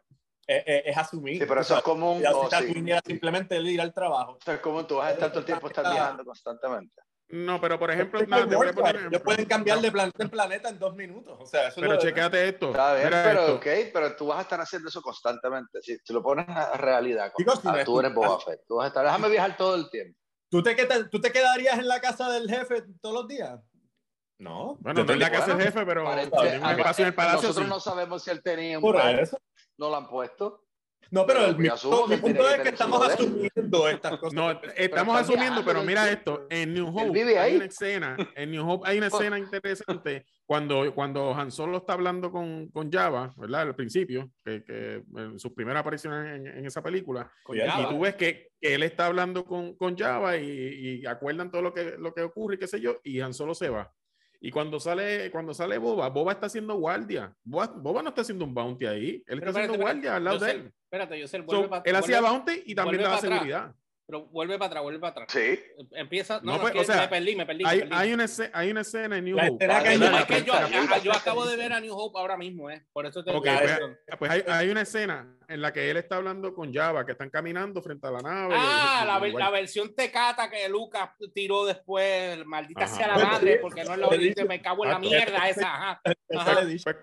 [0.49, 1.35] es, es- es asumir.
[1.35, 1.85] Sí, pero tú eso es sabes.
[1.85, 2.21] común.
[2.21, 3.01] Y así o sí.
[3.07, 4.39] Simplemente él ir al trabajo.
[4.41, 7.03] Eso es común, tú vas a estar todo el tiempo estar viajando constantemente.
[7.31, 9.23] no, pero por ejemplo, Es nada, te voy a poner Ellos ejemplo.
[9.23, 11.37] pueden cambiar de planeta en planeta en dos minutos.
[11.39, 12.71] O sea, eso es Pero lo checate esto.
[12.71, 13.55] Está bien, pero esto.
[13.57, 15.83] ok, pero tú vas a estar haciendo eso constantemente.
[15.83, 18.63] Si, si lo pones a realidad, Chicos, si ah, no es tú eres Boba Fett.
[18.67, 20.19] Tú vas a estar, déjame viajar todo el tiempo.
[20.51, 20.75] ¿Tú te,
[21.11, 23.61] ¿Tú te quedarías en la casa del jefe todos los días?
[24.39, 24.77] No.
[24.81, 27.43] Bueno, no es la casa del jefe, pero un espacio en el palacio.
[27.49, 27.69] Nosotros sí.
[27.71, 29.39] no sabemos si él tenía un Por eso.
[29.79, 30.65] No lo han puesto.
[31.11, 31.69] No, pero Pero el- mi,
[32.19, 34.35] punto que es que estamos asumiendo estas cosas.
[34.35, 37.57] No, estamos asumiendo, pero mira esto, en New Hope vive hay ahí.
[37.57, 41.95] una escena, en New Hope hay una Pues- escena interesante cuando, cuando Han Solo está
[41.95, 43.63] hablando con, con Java, ¿verdad?
[43.63, 48.17] Al principio, que, que en su primera aparición en, en esa película, Y tú ves
[48.17, 52.13] que, que él está hablando con, con Java y, y acuerdan todo lo que, lo
[52.13, 53.91] que ocurre y qué sé yo, y Han Solo se va.
[54.41, 57.35] Y cuando sale, cuando sale Boba, Boba está haciendo guardia.
[57.43, 60.17] Boba, Boba no está haciendo un bounty ahí, él Pero está espérate, haciendo espérate, guardia
[60.17, 60.73] al lado de él.
[60.85, 63.75] Espérate, yo sé, So, él hacía bounty y también daba para atrás.
[64.09, 65.27] Pero vuelve para atrás, vuelve para atrás.
[65.31, 65.61] Sí.
[65.93, 66.41] Empieza.
[66.41, 67.63] No, No, no, pues, es que o sea, me perdí, me perdí.
[67.65, 67.93] me Hay, perdí.
[67.95, 69.59] hay, una, escena, hay una escena en New La Hope.
[69.59, 69.75] que No,
[70.19, 72.87] es que yo, ah, yo acabo de ver a New Hope ahora mismo, ¿eh?
[72.91, 75.99] Por eso te Ok, digo pues, pues hay, hay una escena en la que él
[75.99, 78.55] está hablando con Java, que están caminando frente a la nave.
[78.57, 82.97] Ah, y- la, y- la versión tecata que Lucas tiró después, maldita Ajá.
[82.97, 84.91] sea la Pues, madre, sí, porque no es la te original, dice- me cago en
[84.91, 86.01] la mierda esa, ajá.
[86.03, 86.97] Pues,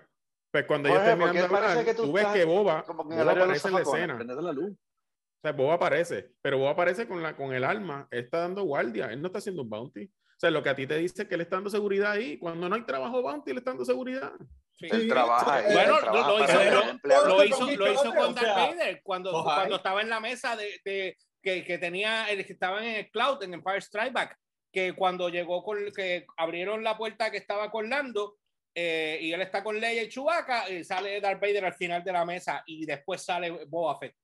[0.50, 2.92] pues cuando ellos Jorge, terminan porque de hablar, que tú tú ves que Boba, que
[2.92, 4.16] Boba aparece en la escena.
[4.16, 4.72] prendete la luz.
[4.72, 8.62] O sea, Boba aparece, pero Boba aparece con, la, con el arma, él está dando
[8.64, 10.04] guardia, él no está haciendo un bounty.
[10.04, 12.38] O sea, lo que a ti te dice es que él está dando seguridad ahí.
[12.38, 14.32] Cuando no hay trabajo bounty, él está dando seguridad.
[14.74, 14.86] Sí.
[14.90, 15.72] Él trabaja ahí.
[15.72, 19.74] Bueno, él trabaja lo hizo- lo- con lo hizo Bichote, con o Darth Vader cuando,
[19.74, 23.42] estaba en la mesa de, de- que, que tenía, el que estaba en el Cloud,
[23.44, 24.36] en Empire Strike Back,
[24.70, 28.36] que cuando llegó con, que abrieron la puerta que estaba con Lando,
[28.74, 32.12] eh, y él está con Leia y Chewbacca, y sale Darth Vader al final de
[32.12, 34.14] la mesa, y después sale Boba Fett.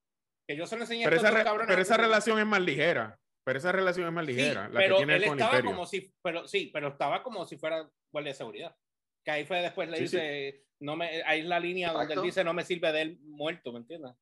[0.46, 2.38] Que yo se lo enseñé a Pero estos esa, dos re- cabrones pero esa relación
[2.38, 3.18] es más ligera.
[3.44, 4.68] Pero esa relación es más Sí, ligera.
[4.68, 5.70] la pero que tiene él con estaba imperio.
[5.70, 8.76] como si, pero sí, pero estaba como si fuera guardia de seguridad.
[9.24, 10.16] Que ahí fue después le Sí, sí.
[10.16, 12.22] dice, no me, ahí es la línea donde él Exacto.
[12.26, 14.12] dice no me sirve de él muerto, ¿me entiendes?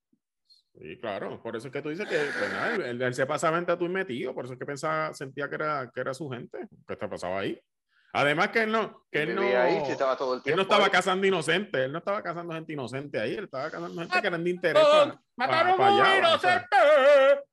[0.79, 1.43] Sí, claro.
[1.43, 3.67] Por eso es que tú dices que pues, nada, él, él- él se pasaba en
[3.67, 4.35] Tatooine metido.
[4.35, 6.59] Por eso es que pensaba, sentía que era, que era su gente.
[6.87, 7.61] Que te pasaba ahí.
[8.13, 10.85] Además que él no, que él no, ahí, si estaba todo el él no estaba
[10.87, 10.91] ahí.
[10.91, 11.81] cazando inocentes.
[11.81, 13.35] Él no estaba cazando gente inocente ahí.
[13.35, 14.83] Él estaba cazando gente que eran de interés.
[15.37, 16.77] ¡Mataron pa- pa un allá, o sea, inocente!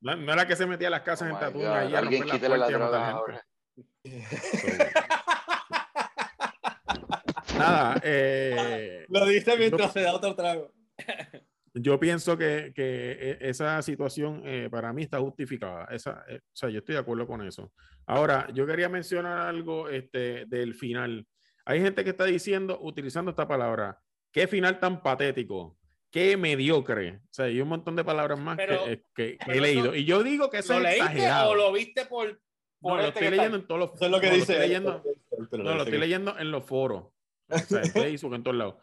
[0.02, 2.00] no, no era que se metía a las casas Oh en Tatooine God, ahí a
[2.00, 2.78] Alguien romper la quítale la puerta y a
[3.14, 3.46] droga.
[7.58, 10.72] Nada, eh, Lo dice mientras se da otro trago.
[11.74, 15.86] yo pienso que, que e- esa situación eh, para mí está justificada.
[15.92, 17.72] Esa, eh, o sea, yo estoy de acuerdo con eso.
[18.06, 21.26] Ahora, yo quería mencionar algo este, del final.
[21.66, 24.00] Hay gente que está diciendo, utilizando esta palabra,
[24.32, 25.78] qué final tan patético,
[26.12, 27.18] qué mediocre.
[27.24, 29.86] O sea, hay un montón de palabras más Pero- que, eh, que- que he leído.
[29.88, 31.52] eso- Y yo digo que eso ¿Lo es leíste exagerado.
[31.52, 32.38] o lo viste por, No,
[32.80, 34.32] por lo este estoy que está- leyendo en todos los Eso es lo que no,
[34.34, 34.54] lo dice.
[34.54, 35.04] estoy leyendo,
[35.52, 37.04] no, lo estoy leyendo en los foros.
[37.50, 38.76] O sea, en Facebook, en todos lados.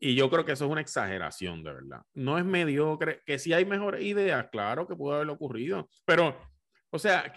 [0.00, 2.02] Y yo creo que eso es una exageración, de verdad.
[2.14, 3.22] No es mediocre.
[3.24, 5.88] Que si hay mejores ideas, claro que pudo haber ocurrido.
[6.04, 6.36] Pero,
[6.90, 7.32] o sea,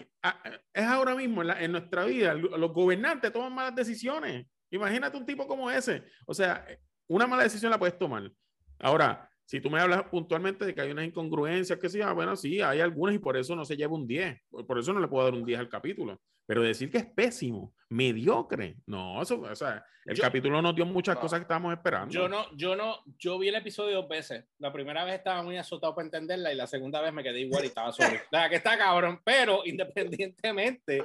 [0.72, 2.34] es ahora mismo en, la- en nuestra vida.
[2.34, 4.46] lo- Los gobernantes toman malas decisiones.
[4.70, 6.04] Imagínate un tipo como ese.
[6.26, 6.66] O sea,
[7.08, 8.30] una mala decisión la puedes tomar.
[8.78, 12.36] Ahora, si tú me hablas puntualmente de que hay unas incongruencias, que sí, ah, bueno,
[12.36, 14.38] sí, hay algunas y por eso no se lleva un 10.
[14.48, 16.20] Por por eso no le puedo dar un 10 al capítulo.
[16.50, 20.84] Pero decir que es pésimo, mediocre, no, eso, o sea, el Yo- capítulo nos dio
[20.84, 21.20] muchas No.
[21.20, 22.12] cosas que estábamos esperando.
[22.12, 24.46] Yo no, yo no, yo vi el episodio dos veces.
[24.58, 27.62] La primera vez estaba muy azotado para entenderla y la segunda vez me quedé igual
[27.62, 28.18] y estaba solo.
[28.32, 31.04] Sea, que está cabrón, pero independientemente,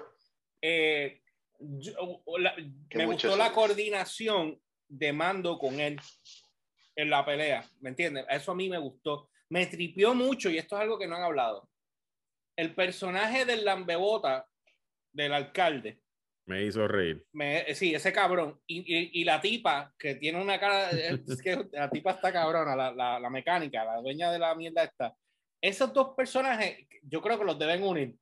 [0.64, 1.22] eh,
[1.60, 2.56] yo- la-
[2.96, 3.54] me gustó la eso.
[3.54, 6.00] coordinación de mando con él
[6.96, 8.26] en la pelea, ¿me entiendes?
[8.32, 9.30] Eso a mí me gustó.
[9.50, 11.70] Me tripió mucho y esto es algo que no han hablado.
[12.56, 14.48] El personaje del lambebota,
[15.16, 16.00] del alcalde,
[16.46, 17.24] Me hizo reír.
[17.34, 18.60] me, sí, ese cabrón.
[18.68, 20.90] Y, y, y la tipa, que tiene una cara.
[21.28, 24.84] Es que la tipa está cabrona, la, la, la mecánica, la dueña de la mierda
[24.84, 25.16] esta.
[25.62, 28.16] Esos dos personajes, yo creo que los deben unir.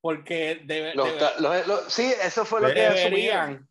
[0.00, 3.68] porque debe- Los debe- ta- los- los- sí, eso fue lo que deberían.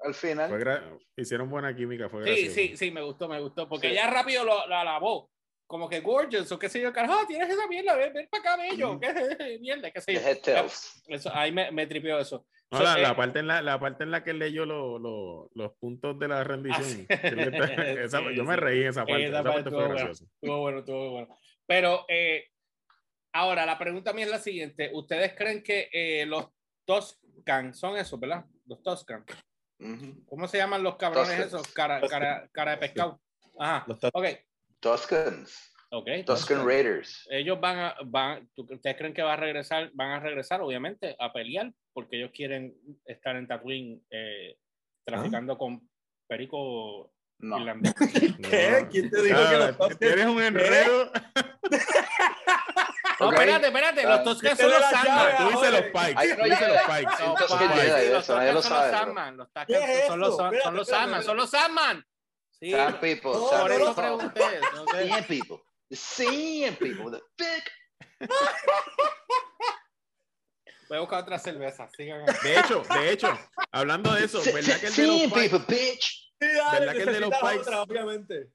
[0.00, 0.50] al Fue final.
[0.52, 2.54] gra- hicieron buena química, fue Sí, gracioso.
[2.54, 3.94] sí, sí, me gustó, me gustó, porque Sí.
[3.94, 5.30] ya rápido lo, lo alabó.
[5.70, 8.56] Como que gorgeous, o qué sé yo, carajo, tienes esa mierda, ven, ven para acá,
[8.60, 9.00] bello, Ujú.
[9.00, 10.20] qué mierda, qué sé yo.
[10.20, 11.04] The Headtails.
[11.06, 12.44] Eso, ahí me, me tripió eso.
[12.72, 14.98] No, So, la, la eh, parte en la, la parte en la que leyó lo-
[14.98, 17.06] lo- los puntos de la rendición.
[17.08, 17.66] está-
[18.02, 18.60] esa- Sí, yo me sí.
[18.60, 19.26] reí en esa parte.
[19.28, 20.24] Esa Esa, parte parte fue graciosa.
[20.24, 21.38] Estuvo bueno, estuvo bueno.
[21.66, 22.48] Pero eh,
[23.32, 24.90] ahora la pregunta mía es la siguiente.
[24.92, 26.48] ¿Ustedes creen que eh, los
[26.84, 28.44] Toscan son esos, verdad?
[28.66, 29.24] Los Toscan.
[29.78, 30.24] Ujú.
[30.26, 31.54] ¿Cómo se llaman los cabrones Toscans.
[31.54, 31.68] esos?
[31.72, 33.20] Cara, cara, cara de pescado.
[33.56, 33.84] Ajá.
[33.86, 34.24] Los Ok,
[34.80, 35.72] Tuscans.
[35.90, 36.08] ok.
[36.26, 37.26] Tuscan Raiders.
[37.30, 39.90] Ellos van a, van, ¿tú- ¿ustedes creen que va a regresar?
[39.94, 42.74] Van a regresar, obviamente, a pelear, porque ellos quieren
[43.04, 44.56] estar en Tatooine eh,
[45.04, 45.88] traficando con
[46.28, 47.58] perico No.
[47.58, 47.94] irlandés.
[48.42, 48.86] ¿Qué?
[48.90, 51.10] ¿Quién te dijo que Ah, los Tuscans- Tienes un enredo.
[53.20, 53.32] No, Ok.
[53.34, 54.02] espérate, espérate.
[54.04, 55.36] Los Ah, Toscans ¿qué son los Sandman.
[55.36, 56.34] Tú dices los Pikes.
[56.34, 56.80] Tú no, dices los.
[56.80, 57.24] Pikes.
[57.26, 58.98] Los Tuscan Pikes, Jedi, los eso nadie lo Toscans son los.
[59.00, 59.36] Sandman.
[59.36, 60.36] Los ¿Qué Toscans es son los,
[60.88, 61.22] Sandman.
[61.22, 62.04] Son los Sandman.
[62.60, 63.30] Sí, Sand people.
[63.32, 64.02] No, Sand por eso people.
[64.02, 64.60] pregunté.
[64.74, 64.84] ¿no?
[64.86, 65.58] Sand people.
[65.88, 67.10] The sand people.
[67.10, 68.28] The big
[70.88, 71.88] Voy a buscar otra cerveza.
[71.96, 72.24] Sigan.
[72.42, 73.38] De hecho, de hecho,
[73.70, 76.32] hablando de eso, ¿verdad que el de los Pikes, bitch.
[76.40, 78.48] ¿Verdad que el de los Pikes- otra, obviamente.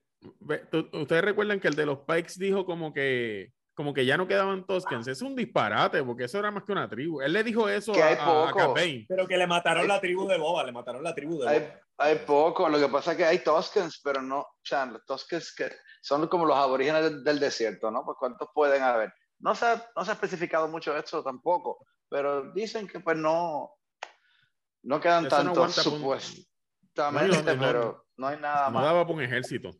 [0.91, 4.65] ustedes recuerdan que el de los Pikes dijo como que como que ya no quedaban
[4.65, 5.07] Toskans?
[5.07, 7.21] Es un disparate, porque eso era más que una tribu.
[7.21, 8.73] Él le dijo eso a, a.
[9.07, 11.73] Pero que le mataron la tribu de Boba, le mataron la tribu de Hay, Boba.
[11.97, 12.69] hay poco.
[12.69, 14.39] Lo que pasa es que hay Tuscans, pero no.
[14.39, 15.69] O sea, los Tuscans que
[16.01, 18.03] son como los aborígenes del, del desierto, ¿no?
[18.05, 19.13] Pues cuántos pueden haber.
[19.39, 23.71] No se, ha, no se ha especificado mucho esto tampoco, pero dicen que pues no,
[24.83, 26.47] no quedan Eso no tantos supuestamente,
[26.95, 28.83] No, no, no, pero no hay nada No más.
[28.85, 29.71] daba para un ejército.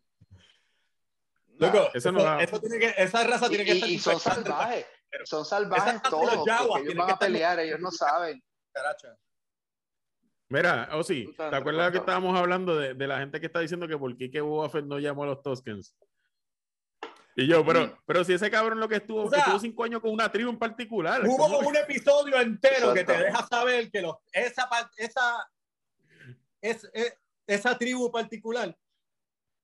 [1.57, 3.99] Loco, Eso no da- eso tiene que, esa raza Y, tiene que y- estar y
[3.99, 4.85] son salvajes,
[5.23, 6.35] son salvajes todos,
[6.67, 8.43] porque ellos van que a pelear, ellos no saben.
[8.73, 9.15] caracha.
[10.49, 13.87] Mira, o sí, ¿te acuerdas que estábamos hablando de, de la gente que está diciendo
[13.87, 15.95] que por qué que Boba no llamó a los Toskans?
[17.37, 17.91] Y yo, pero, Mm.
[18.05, 20.49] pero si ese cabrón lo que estuvo, O sea, estuvo cinco años con una tribu
[20.51, 21.21] en particular.
[21.25, 25.51] Hubo ¿cómo- un episodio entero que te deja saber que los, esa, esa,
[26.61, 28.75] es, es- esa tribu particular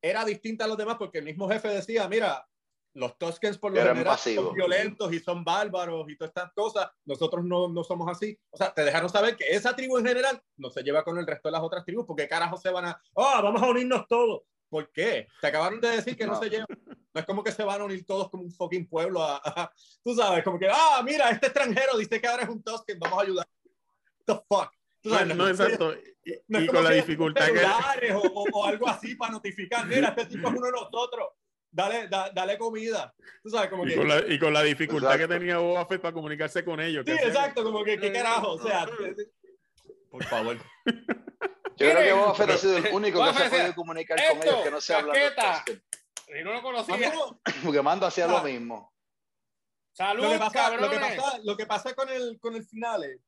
[0.01, 2.47] era distinta a los demás porque el mismo jefe decía, mira,
[2.93, 4.45] los Toskens por lo Eran general pasivos.
[4.47, 8.37] son violentos y son bárbaros y todas estas cosas, nosotros no, no somos así.
[8.49, 11.25] O sea, te dejaron saber que esa tribu en general no se lleva con el
[11.25, 14.41] resto de las otras tribus porque carajo se van a, oh, vamos a unirnos todos.
[14.69, 15.27] ¿Por qué?
[15.41, 16.39] Te acabaron de decir que no, No.
[16.41, 16.67] se llevan.
[17.13, 19.71] No es como que se van a unir todos como un fucking pueblo a, a-
[20.03, 23.19] tú sabes, como que, ah, mira, este extranjero dice que ahora es un Tusken, vamos
[23.19, 23.47] a ayudar.
[24.27, 24.71] What the fuck.
[25.01, 25.93] Tú No, exacto.
[26.23, 27.47] Y, no es y como con la dificultad
[27.99, 28.13] que.
[28.13, 31.29] o, o- o algo así para notificar, mira, este tipo es uno de nosotros,
[31.71, 33.13] dale, da- dale comida.
[33.41, 33.95] Tú sabes, como Y que...
[33.95, 35.33] con, la, y con la dificultad Exacto.
[35.33, 37.03] que tenía Boba Fett para comunicarse con ellos.
[37.05, 38.51] Sí, exacto, como que, ¿qué carajo?
[38.53, 38.87] O sea,
[40.11, 40.57] por favor.
[40.85, 44.37] Yo creo que Boba Fett ha sido el único que se ha podido comunicar con
[44.37, 45.63] "Esto, ellos que no se habla chaqueta".
[46.39, 47.11] Y no lo conocía.
[47.63, 48.27] Porque Mando hacía Ah.
[48.27, 48.93] lo mismo.
[49.93, 53.03] Salud, lo que pasa, lo que pasa, lo que pasa con el, con el final,
[53.03, 53.19] es,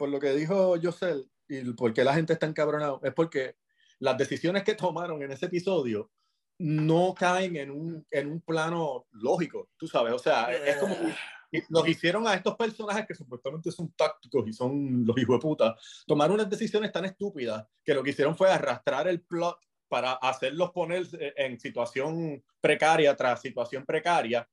[0.00, 3.56] por lo que dijo Josel y por qué la gente está encabronada, es porque
[3.98, 6.10] las decisiones que tomaron en ese episodio
[6.58, 10.96] no caen en un, en un plano lógico, tú sabes, o sea, es como
[11.52, 15.40] que los hicieron a estos personajes que supuestamente son tácticos y son los hijos de
[15.40, 15.76] puta,
[16.06, 20.70] tomar unas decisiones tan estúpidas que lo que hicieron fue arrastrar el plot para hacerlos
[20.70, 24.48] poner en situación precaria tras situación precaria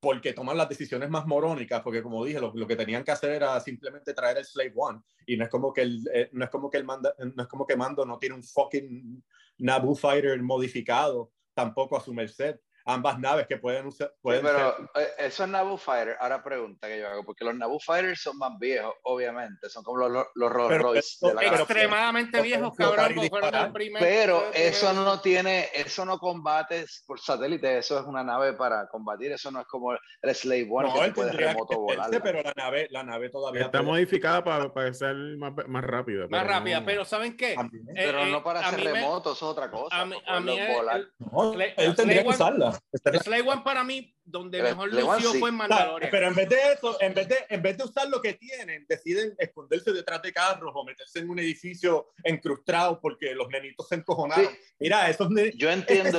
[0.00, 3.60] porque toman las decisiones más morónicas, porque como dije, lo, que tenían que hacer era
[3.60, 6.70] simplemente traer el Slave One, y no es como que el, eh, no es como
[6.70, 9.22] que el manda, no es como que Mando no tiene un fucking
[9.58, 12.58] Naboo Fighter modificado tampoco a su merced.
[12.86, 16.16] Ambas naves que pueden usar, Sí, pero ser- eh, eso es Naboo Fighter.
[16.20, 20.08] Ahora pregunta que yo hago, porque los Naboo Fighters son más viejos, obviamente, son como
[20.08, 21.62] los, los Rolls Pero Royce de la galaxia.
[21.64, 27.78] Extremadamente Pero- viejos, cabrón, fueron primer- Pero eso no tiene, eso no combate por satélite,
[27.78, 31.00] eso es una nave para combatir, eso no es como el Slave One no, que
[31.00, 32.10] él se puede tendría remoto volar.
[32.22, 36.26] pero la nave, la nave todavía Está modificada para, para ser más, más rápida.
[36.28, 37.52] Más rápida, no- pero ¿saben qué?
[37.52, 37.56] Eh,
[37.94, 40.00] Pero eh, no para ser me- remoto, eso es otra cosa.
[40.00, 40.96] A mí, para a mí poderlo el- volar.
[40.96, 42.69] el- No, él tendría que usarla.
[42.92, 45.38] Esta es la- Slave One para mí, donde mejor lució sí.
[45.38, 46.10] fue en Mandalorian.
[46.10, 48.86] Pero en vez de eso, en vez de, en vez de usar lo que tienen,
[48.88, 53.96] deciden esconderse detrás de carros o meterse en un edificio encrustado porque los nenitos se
[53.96, 54.46] encojonaron.
[54.46, 54.58] Sí.
[54.78, 56.18] Mira, esos ne- Yo entiendo,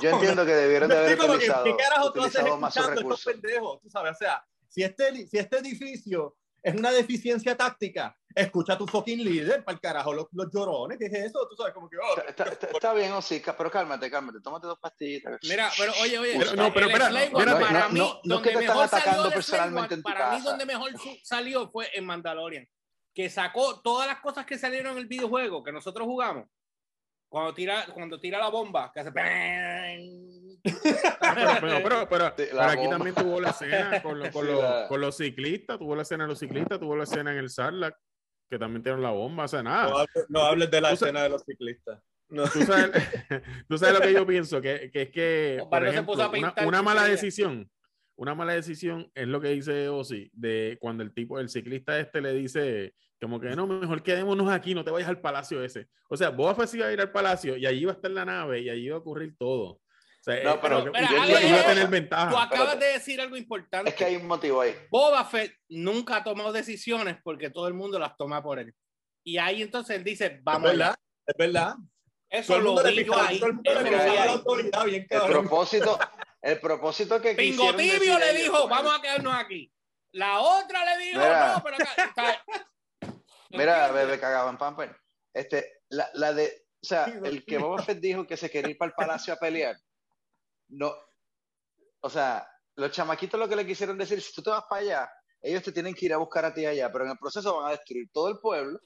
[0.00, 2.74] yo entiendo que debieron de haber como que, utilizado, ¿Qué carajo tú haces utilizado más
[2.74, 3.32] sus estos recursos.
[3.32, 3.80] pendejos?
[3.82, 8.78] Tú sabes, o sea, si este, si este edificio es una deficiencia táctica, escucha a
[8.78, 11.46] tu fucking líder, para el carajo, los, los llorones, ¿qué es eso?
[11.48, 14.78] Tú sabes, como que, oh, Está, está- está bien, Osica, pero cálmate, cálmate, tómate dos
[14.78, 15.38] pastillitas.
[15.48, 17.64] Mira, pero oye, oye, Pero- no, pero espera, no, espérate.
[17.64, 20.08] para No, mí, no, no es que donde te están mejor salió personalmente en tu
[20.08, 20.90] para mí donde mejor
[21.22, 22.66] salió fue en Mandalorian,
[23.14, 26.46] que sacó todas las cosas que salieron en el videojuego que nosotros jugamos.
[27.30, 29.12] Cuando tira, cuando tira la bomba, que hace.
[29.12, 29.28] Pero,
[31.82, 32.90] pero, pero, aquí bomba.
[32.90, 36.02] también tuvo la escena con, lo- con Sí, los, la- con los ciclistas, tuvo la
[36.02, 37.96] escena de los ciclistas, tuvo la escena en el Sarlacc,
[38.48, 40.02] que también tienen la bomba, o sea, no, nada.
[40.02, 42.00] hables, no hables de la escena de los ciclistas.
[42.28, 42.44] No.
[42.48, 42.90] Tú sabes,
[43.68, 47.04] tú sabes lo que yo pienso, que, que es que, por ejemplo, una, una mala
[47.04, 47.70] decisión,
[48.16, 52.20] una mala decisión es lo que dice Ozzy, de cuando el tipo, el ciclista este
[52.20, 55.88] le dice, como que no, mejor quedémonos aquí, no te vayas al palacio ese.
[56.08, 58.10] O sea, Boba Fett se iba a ir al palacio y allí iba a estar
[58.10, 59.80] la nave y allí iba a ocurrir todo.
[60.44, 62.30] No, eh, pero- Pero, iba- Ale, iba a tener ventaja.
[62.30, 62.84] Tú acabas espérate.
[62.86, 63.90] de decir algo importante.
[63.90, 64.74] Es que hay un motivo ahí.
[64.90, 68.74] Boba Fett nunca ha tomado decisiones porque todo el mundo las toma por él.
[69.24, 70.96] Y ahí entonces él dice, Es vamos verdad, allá.
[71.26, 71.74] es verdad.
[72.30, 73.38] Eso Todo el lo mundo le vi yo pisaba- ahí.
[73.38, 75.98] todo el mundo le la autoridad bien El propósito,
[76.42, 79.72] el propósito que Pingo Tibio le ellos dijo, con vamos el- a quedarnos aquí.
[80.12, 81.54] La otra le dijo, Mira.
[81.56, 82.44] no, pero acá está.
[83.50, 84.94] Mira, bebé cagado en pamper.
[85.32, 88.78] Este, la, la de, o sea, el que Boba Fett dijo que se quería ir
[88.78, 89.76] para el palacio a pelear.
[90.68, 90.92] No,
[92.00, 92.46] o sea,
[92.76, 95.10] los chamaquitos lo que le quisieron decir, si tú te vas para allá,
[95.40, 97.68] ellos te tienen que ir a buscar a ti allá, pero en el proceso van
[97.68, 98.80] a destruir todo el pueblo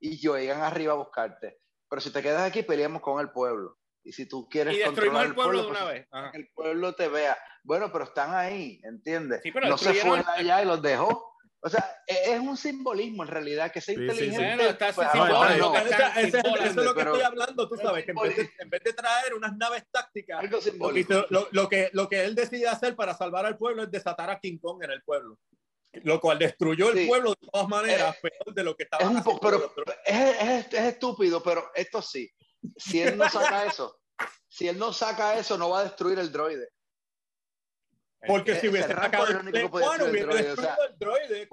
[0.00, 1.58] y llegan arriba a buscarte.
[1.88, 3.78] Pero si te quedas aquí, peleamos con el pueblo.
[4.02, 6.08] Y si tú quieres Y destruimos el pueblo de pues, una vez.
[6.10, 6.30] Ajá.
[6.30, 7.36] que el pueblo te vea.
[7.62, 9.40] Bueno, pero están ahí, ¿entiendes?
[9.42, 11.33] Sí, pero no se fue allá y los dejó.
[11.66, 14.24] O sea, e- es un simbolismo en realidad, que sea Sí, sí, sí.
[14.26, 14.56] inteligente.
[14.56, 15.72] Bueno, está pues, sin a lo bola, mejor lo no.
[15.72, 18.36] que Esa- está ese es- eso lo que estoy hablando, tú sabes, que en vez,
[18.36, 20.60] de, en vez de traer unas naves tácticas, lo
[20.92, 24.28] que, lo, lo que, lo que él decide hacer para salvar al pueblo es desatar
[24.28, 25.38] a King Kong en el pueblo.
[26.02, 27.06] Lo cual destruyó el Sí.
[27.06, 29.72] pueblo de todas maneras, peor de lo que estaba Es un poco, pero
[30.04, 32.30] es, es- es estúpido, pero esto sí.
[32.76, 34.00] Si él no saca eso,
[34.48, 36.68] si él no saca eso, no va a destruir el droide.
[38.26, 41.48] Porque si hubiese sacado el One, hubiese destruido el droide.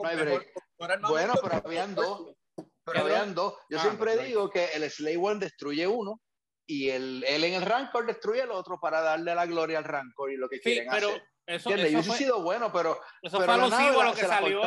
[1.08, 2.34] Bueno, pero habían dos.
[2.56, 3.54] Pero ¿Qué habían dos.
[3.70, 6.20] Yo Ah, siempre digo que el Slave One destruye uno
[6.68, 10.32] y el, él en el Rancor destruye el otro para darle la gloria al Rancor
[10.32, 11.24] y lo que Sí, quieren pero hacer.
[11.46, 14.62] eso, hubiese fue, sido bueno, pero, eso pero fue alusivo a lo que salió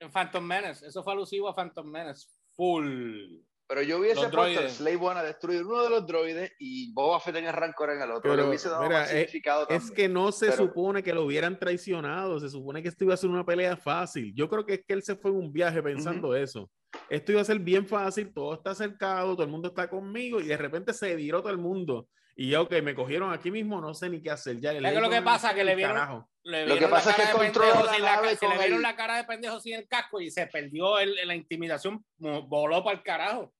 [0.00, 0.86] en Phantom Menace.
[0.86, 2.26] Eso fue alusivo a Phantom Menace.
[2.54, 3.40] Full.
[3.68, 4.72] Pero yo hubiese puesto el droides.
[4.76, 8.00] Slave One a destruir uno de los droides y Boba Fett en el Rancor en
[8.00, 8.30] el otro.
[8.30, 11.24] Pero, hubiese dado mira, más eh, significado Es que no se Pero- supone que lo
[11.24, 14.32] hubieran traicionado, se supone que esto iba a ser una pelea fácil.
[14.34, 16.70] Yo creo que es que él se fue en un viaje pensando eso.
[17.10, 20.44] Esto iba a ser bien fácil, todo está cercado, todo el mundo está conmigo y
[20.46, 22.08] de repente se viró todo el mundo.
[22.40, 24.60] Y ya, ok, me cogieron aquí mismo, no sé ni qué hacer.
[24.60, 25.54] Ya, el ¿Sabes qué es lo ego que me pasa?
[25.54, 26.24] Que le vieron-.
[26.44, 29.16] Le Lo que vieron pasa es que pendejo la nave le vieron el- la cara
[29.16, 33.52] de pendejo sin el casco y se perdió el- la intimidación, voló para el carajo.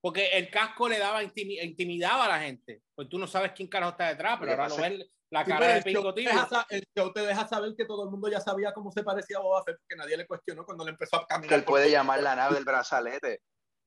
[0.00, 2.82] Porque el casco le daba intimi- intimidaba a la gente.
[2.94, 5.50] Pues tú no sabes quién carajo está detrás, pero que ahora lo ves la Sí,
[5.50, 8.10] cara pero de el, show Pingo sa- el show te deja saber que todo el
[8.10, 10.92] mundo ya sabía cómo se parecía a Boba Fett, porque nadie le cuestionó cuando le
[10.92, 11.54] empezó a Que caminar.
[11.58, 13.42] él por puede llamar la nave del brazalete.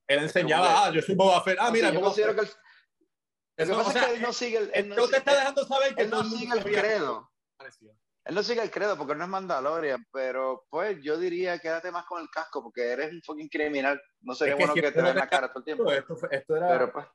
[0.07, 1.57] Él enseñaba, ah, yo soy Boba Fett.
[1.59, 2.53] Ah, O mira, sea, yo considero que él- lo
[3.55, 5.01] que Eso, pasa o sea, es que él no sigue el, él el no te
[5.03, 7.31] sigue- está dejando saber que él no el mundo sigue el credo.
[8.25, 12.05] Él no sigue el credo porque no es Mandalorian, pero pues yo diría quédate más
[12.05, 13.99] con el casco porque eres un fucking criminal.
[14.21, 15.91] No sería Es que bueno si que te den la cara todo el tiempo.
[15.91, 16.67] Esto, esto era.
[16.69, 17.05] Pero pues,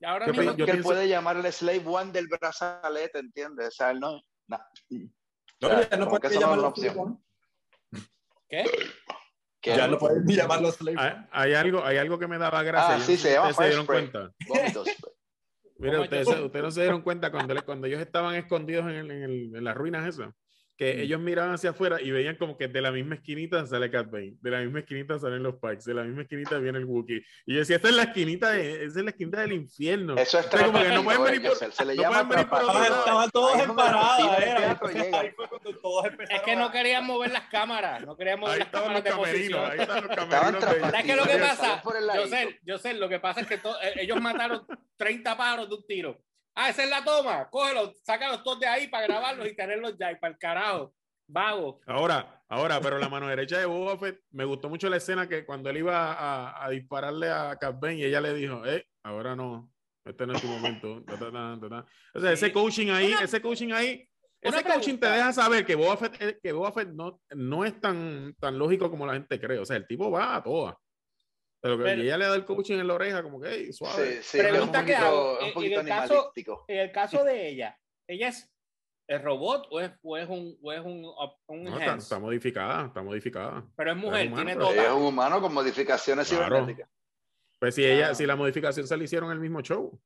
[0.00, 3.18] Y ahora Yo mismo, yo que él pienso- puede llamar el Slave One del brazalete,
[3.20, 3.68] ¿entiendes?
[3.68, 4.20] O sea, él no.
[4.48, 4.58] no.
[5.60, 7.24] no, o sea, ya no una llamarlo opción.
[8.48, 8.64] ¿qué?
[9.60, 10.96] Que Ya no puedes ni llamarlo Slave.
[10.98, 12.96] Hay, hay algo, hay algo que me daba gracia.
[12.96, 14.10] Ah, sí, se llama se dieron Spray.
[14.10, 14.34] cuenta.
[14.48, 14.88] Vómitos.
[15.78, 19.10] Mira, ¿Cómo ustedes, ustedes no se dieron cuenta cuando, cuando ellos estaban escondidos en, el-
[19.10, 20.32] en el- en las ruinas esas,
[20.82, 24.10] que ellos miraban hacia afuera y veían como que de la misma esquinita sale Cat
[24.10, 27.24] Bane, de la misma esquinita salen los Pikes, de la misma esquinita viene el Wookiee.
[27.46, 30.16] Y yo decía, esta es la esquinita, de, esa es la esquinita del infierno.
[30.16, 32.26] Eso es O sea, como que no pueden venir por- se, se le no llama
[32.26, 32.98] pueden venir por otro Estaban, lado.
[33.04, 34.78] estaban todos en parada,
[36.30, 39.60] Es que no querían mover las cámaras, no querían mover Ahí las cámaras de camerinos,
[39.60, 39.70] posición.
[39.70, 40.60] ahí están los camerinos de ellos.
[40.60, 40.90] trampas.
[40.90, 41.82] ¿Sabes qué es lo que pasa?
[42.16, 43.60] Yo sé, yo sé, lo que pasa es que eh,
[44.00, 44.66] ellos mataron
[44.96, 46.18] 30 pájaros de un tiro.
[46.54, 50.12] Ah, esa es la toma, cógelos, sácalos todos de ahí para grabarlos y tenerlos ya,
[50.12, 50.94] y para el carajo,
[51.26, 51.80] vago.
[51.86, 55.46] Ahora, ahora, pero la mano derecha de Boba Fett, me gustó mucho la escena que
[55.46, 59.34] cuando él iba a, a dispararle a Cat Bane y ella le dijo, eh, ahora
[59.34, 59.72] no,
[60.04, 61.02] este no es tu momento.
[61.06, 61.86] ta, ta, ta.
[62.14, 64.06] O sea, ese coaching ahí, Una- ese coaching ahí,
[64.42, 67.80] ese coaching te deja saber que Boba Fett, eh, que Boba Fett no, no es
[67.80, 69.58] tan, tan lógico como la gente cree.
[69.58, 70.74] O sea, el tipo va a todas.
[71.62, 74.16] Pero que Pero- ella le da el coaching en la oreja, como que, hey, suave.
[74.16, 76.32] Sí, sí, Pregunta un que hago, en- un poquito en el caso-.
[76.68, 78.48] En el caso de ella, ella es
[79.08, 81.04] ¿Es robot o es, o es un, o es un,
[81.48, 83.62] un No, está, modificada, está modificada.
[83.76, 86.44] Pero es mujer, humano, tiene Ella es un humano con modificaciones Claro.
[86.46, 86.88] cibernéticas.
[87.58, 88.14] Pues si ella, Claro.
[88.14, 90.00] si la modificación se le hicieron en el mismo show.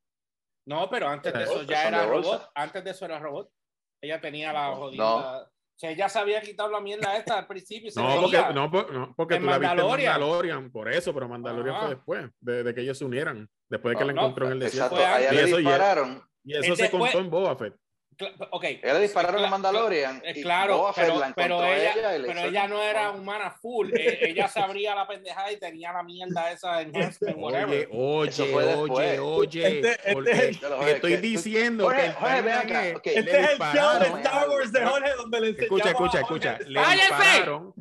[0.66, 2.50] No, pero antes de eso ya era robot.
[2.54, 3.52] Antes de eso era robot.
[4.00, 5.04] Ella tenía la jodida.
[5.04, 5.50] No.
[5.76, 7.88] O sea, ella se había quitado la mierda esta al principio.
[7.88, 10.70] y se No, porque, no, por- no, porque En tú la viste en Mandalorian.
[10.70, 11.80] Por eso, pero Mandalorian Ah.
[11.80, 14.46] fue después, de, de que ellos se unieran, después de que No, la no, encontró
[14.46, 14.96] en el desierto.
[14.96, 15.60] Exacto, Y eso.
[15.60, 17.74] Y eso Es se después- contó en Boba Fett.
[18.18, 18.64] Cla- Ok.
[18.64, 20.22] Ella le dispararon a Mandalorian.
[20.24, 22.82] Eh, y claro, pero, la pero encontró ella, ella y le pero hizo- ella no
[22.82, 23.90] era humana full.
[23.94, 27.88] Eh, ella se abría la pendejada y tenía la mierda esa enhancement, Oye, whatever.
[27.92, 32.12] oye, oye, oye, Este- este porque es el- te estoy que- diciendo Jorge, que el
[32.14, 33.06] Jorge, ven timeline acá, es- ok.
[33.06, 36.20] le Este es el show de dispararon, Star Wars de Jorge donde le Escucha, escucha,
[36.20, 36.58] escucha.
[36.66, 37.74] Le dispararon,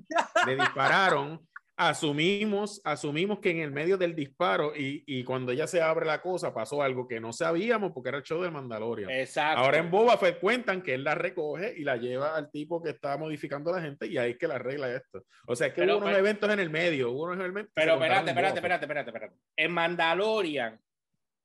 [0.46, 1.48] le dispararon.
[1.78, 6.22] Asumimos, asumimos que en el medio del disparo y, y cuando ella se abre la
[6.22, 9.10] cosa pasó algo que no sabíamos porque era el show del Mandalorian.
[9.10, 9.60] Exacto.
[9.62, 12.92] Ahora en Boba Fett cuentan que él la recoge y la lleva al tipo que
[12.92, 15.26] está modificando a la gente y ahí es que la arregla esto.
[15.48, 17.74] O sea, es que Pero- hubo unos pero- eventos en el medio, hubo unos eventos.
[17.76, 19.36] Pero espérate, espérate, espérate, espérate, espérate.
[19.58, 20.80] En Mandalorian,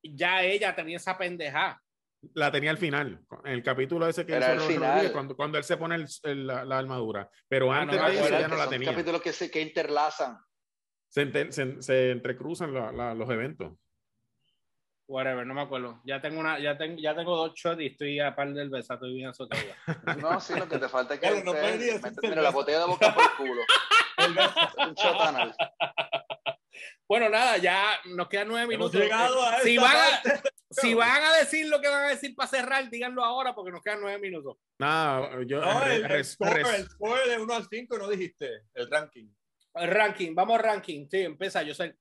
[0.02, 1.82] ya ella tenía esa pendejada.
[2.34, 4.90] La tenía al final, en el capítulo ese que Era hizo el final.
[4.90, 7.28] Rodríguez, cuando, cuando él se pone el- el- la, la armadura.
[7.48, 8.90] Pero Ah, antes no de eso ya no que la son tenía.
[8.90, 10.38] capítulos que se que interlazan.
[11.08, 13.72] Se, ente- se- se entrecruzan la- la- los eventos.
[15.08, 16.00] Whatever, no me acuerdo.
[16.04, 19.06] Ya tengo una, ya tengo, ya tengo dos shots y estoy a par del besato
[19.06, 19.60] y bien azotado.
[20.22, 22.40] No, sí, lo que te falta es que Claro, no te- cerveza.
[22.42, 23.62] la botella de boca por el culo.
[24.86, 25.54] un shot anal.
[27.08, 29.00] Bueno, nada, ya nos quedan nueve Hemos minutos.
[29.00, 30.22] llegado a si, van a.
[30.70, 33.82] Si van a decir lo que van a decir para cerrar, díganlo ahora porque nos
[33.82, 34.56] quedan nueve minutos.
[34.78, 35.60] Nada, yo.
[35.60, 39.28] No, el, el, score, el, score, de 1 al 5 no dijiste, el ranking.
[39.74, 41.08] El ranking, vamos al ranking.
[41.10, 41.96] Sí, empieza, yo sé.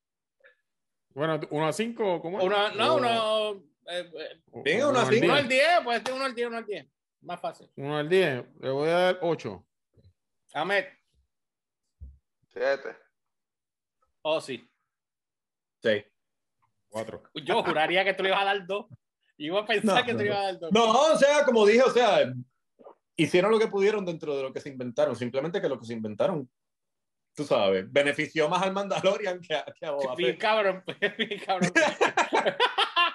[1.10, 2.44] Bueno, 1 a 5, ¿cómo?
[2.44, 3.64] Una, no, uno.
[3.88, 5.26] Eh, eh bien, 1 a 5.
[5.26, 6.88] 1 al 10, pues 1 al 10, 1 al 10.
[7.22, 7.72] Más fácil.
[7.76, 9.68] 1 al 10, le voy a dar 8.
[10.54, 10.86] Ahmed.
[12.54, 12.96] 7.
[14.22, 14.64] Oh, sí.
[15.82, 16.06] 6.
[16.90, 17.24] Cuatro.
[17.46, 18.88] Yo juraría que tú le ibas a dar dos.
[19.38, 20.72] Iba a pensar no, que no, te iba a dar dos.
[20.72, 22.34] No, o sea, como dije, o sea,
[23.16, 25.16] hicieron lo que pudieron dentro de lo que se inventaron.
[25.16, 26.50] Simplemente que lo que se inventaron,
[27.34, 30.38] tú sabes, benefició más al Mandalorian que a, que a Boba Fett.
[30.38, 30.84] cabrón,
[31.18, 31.72] bien cabrón.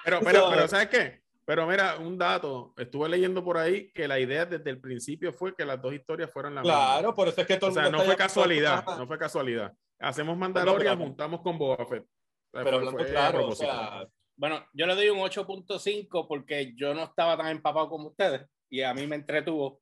[0.03, 1.21] pero, pero, pero, ¿sabes qué?
[1.45, 5.55] Pero mira, un dato, estuve leyendo por ahí que la idea desde el principio fue
[5.55, 6.93] que las dos historias fueran la claro, misma.
[6.93, 9.17] Claro, por eso es que todo el mundo O sea, no fue casualidad, no fue
[9.19, 9.73] casualidad.
[9.99, 12.03] Hacemos Mandalorian, juntamos con Boba Fett.
[12.63, 17.03] Pero hablando fue claro, o sea, Bueno, yo le doy un 8.5 porque yo no
[17.03, 19.81] estaba tan empapado como ustedes y a mí me entretuvo.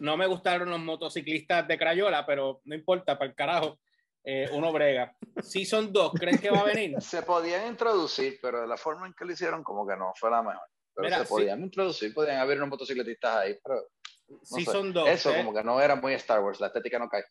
[0.00, 3.78] No me gustaron los motociclistas de Crayola, pero no importa, para el carajo.
[4.24, 5.16] Eh, uno brega.
[5.42, 6.96] Season 2, ¿creen que va a venir?
[7.00, 10.30] Se podían introducir, pero de la forma en que lo hicieron, como que no fue
[10.30, 10.66] la mejor.
[10.94, 11.30] Pero Mira, se sí.
[11.30, 13.88] podían introducir, podían haber unos motocicletistas ahí, pero
[14.28, 14.56] no sé.
[14.56, 15.08] Season 2.
[15.08, 15.36] eso ¿eh?
[15.36, 17.24] como que no era muy Star Wars, la estética no cae.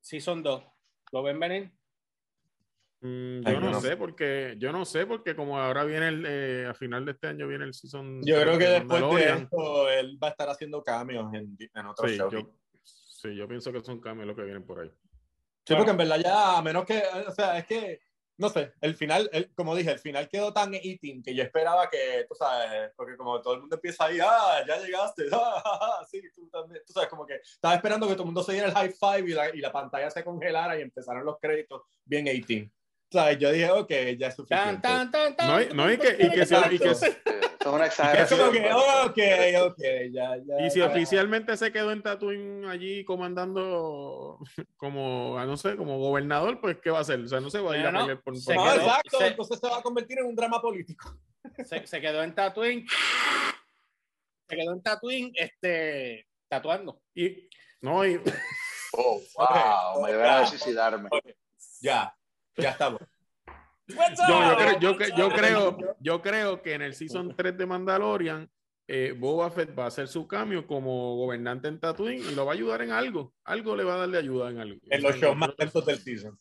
[0.00, 0.62] Season 2.
[1.12, 1.72] ¿Lo ven venir?
[3.06, 6.66] Mm, yo no no sé porque yo no sé porque como ahora viene el eh,
[6.66, 9.90] a final de este año viene el season yo creo que de después de esto
[9.90, 12.32] él va a estar haciendo cambios en, en otros sí, shows.
[12.32, 12.50] yo,
[12.82, 14.90] sí, yo pienso que son cambios los que vienen por ahí.
[15.66, 17.98] Sí, porque en verdad ya, a menos que, o sea, es que,
[18.38, 21.90] no sé, el final, el- como dije, el final quedó tan eating que yo esperaba
[21.90, 25.78] que, tú sabes, porque como todo el mundo empieza ahí, ah, ya llegaste, ah, ah,
[25.82, 28.52] ah, sí, tú también, tú sabes, como que estaba esperando que todo el mundo se
[28.52, 31.82] diera el high five y la, y la pantalla se congelara y empezaran los créditos
[32.04, 32.70] bien 18.
[33.08, 34.80] O sea, yo dije, ok, ya es suficiente.
[34.82, 35.46] tan, tan, tan.
[35.48, 36.92] No, y- no, y que- y que sea- y que Eh,
[37.66, 38.40] una Es exageración.
[38.40, 39.82] como que, pero- ok, ok,
[40.12, 40.66] ya, ya.
[40.66, 40.86] Y si ya.
[40.86, 44.40] oficialmente se quedó en Tatooine allí comandando
[44.76, 47.20] como, ah, no sé, como gobernador, pues ¿qué va a hacer?
[47.20, 48.82] O sea, no se va a ir No, a pelear por, se por- No, quedó-
[48.86, 51.16] exacto, se- entonces se va a convertir en un drama político.
[51.64, 52.86] Se, se quedó en Tatooine.
[54.48, 57.00] Se quedó en Tatooine, este, tatuando.
[57.14, 57.48] Y,
[57.80, 58.20] no, y,
[58.98, 61.08] Oh, wow, me voy a suicidarme.
[61.80, 62.15] Ya,
[62.56, 63.00] ya estamos.
[63.86, 63.96] yo,
[64.28, 68.50] yo creo, yo, yo creo, yo creo que en el season 3 de Mandalorian,
[68.88, 72.52] eh, Boba Fett va a hacer su cambio como gobernante en Tatooine y lo va
[72.52, 73.34] a ayudar en algo.
[73.44, 74.80] Algo le va a darle ayuda en algo.
[74.88, 76.38] En los shows más lentos del season.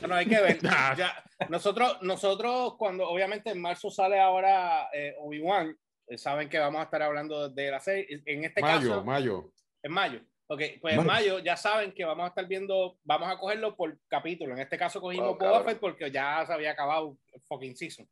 [0.00, 0.58] Bueno, hay que ver.
[0.68, 0.94] Ah.
[0.96, 5.76] Ya, nosotros, nosotros, cuando obviamente en marzo sale ahora eh, Obi-Wan,
[6.06, 8.22] eh, saben que vamos a estar hablando de la serie.
[8.26, 9.52] En este Mayo, caso, mayo.
[9.82, 10.20] en mayo.
[10.46, 13.96] Ok, pues en mayo ya saben que vamos a estar viendo, vamos a cogerlo por
[14.08, 14.52] capítulo.
[14.54, 15.64] En este caso cogimos Oh, Boba.
[15.64, 18.06] Fett porque ya se había acabado el fucking season.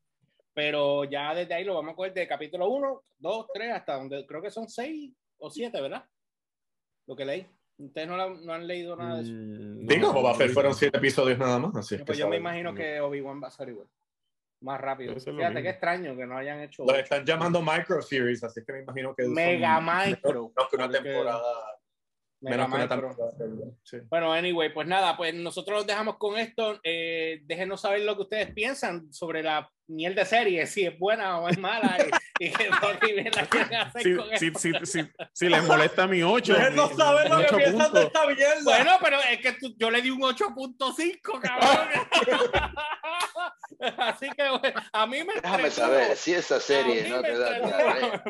[0.55, 4.27] Pero ya desde ahí lo vamos a coger de capítulo 1, 2, 3, hasta donde
[4.27, 6.05] creo que son 6 o 7, ¿verdad?
[7.07, 7.47] Lo que leí.
[7.79, 9.33] Ustedes no, la- no han leído nada de eso.
[9.33, 11.75] Mm, Digo, no, Boba Fett no, fueron siete episodios nada más.
[11.77, 12.77] Así es Pues que yo me imagino no.
[12.79, 13.89] que Obi-Wan va a ser igual.
[14.61, 15.13] más rápido.
[15.17, 18.73] Es Fíjate qué extraño que no hayan hecho Lo están llamando Micro Series, así que
[18.73, 19.25] me imagino que.
[19.27, 20.53] Mega Micro.
[20.55, 21.43] menos que una temporada.
[22.43, 23.17] Mega Menos que una Micro.
[23.17, 23.73] temporada.
[23.85, 23.97] Sí.
[24.11, 26.81] Bueno, anyway, pues nada, pues nosotros los dejamos con esto.
[26.83, 31.39] Eh, déjenos saber lo que ustedes piensan sobre la miel de serie, si es buena
[31.41, 31.99] o es mala
[32.39, 36.71] y, y hacer Si, si, si, si, si les molesta mi 8.
[36.71, 38.55] no saben lo que piensan de esta mierda.
[38.65, 41.89] Bueno, pero es que tú- yo le di un 8.5, cabrón.
[43.99, 45.71] Así que bueno, a mí me Déjame entretuvo.
[45.87, 48.25] saber si esa A serie mí no te da diarrea.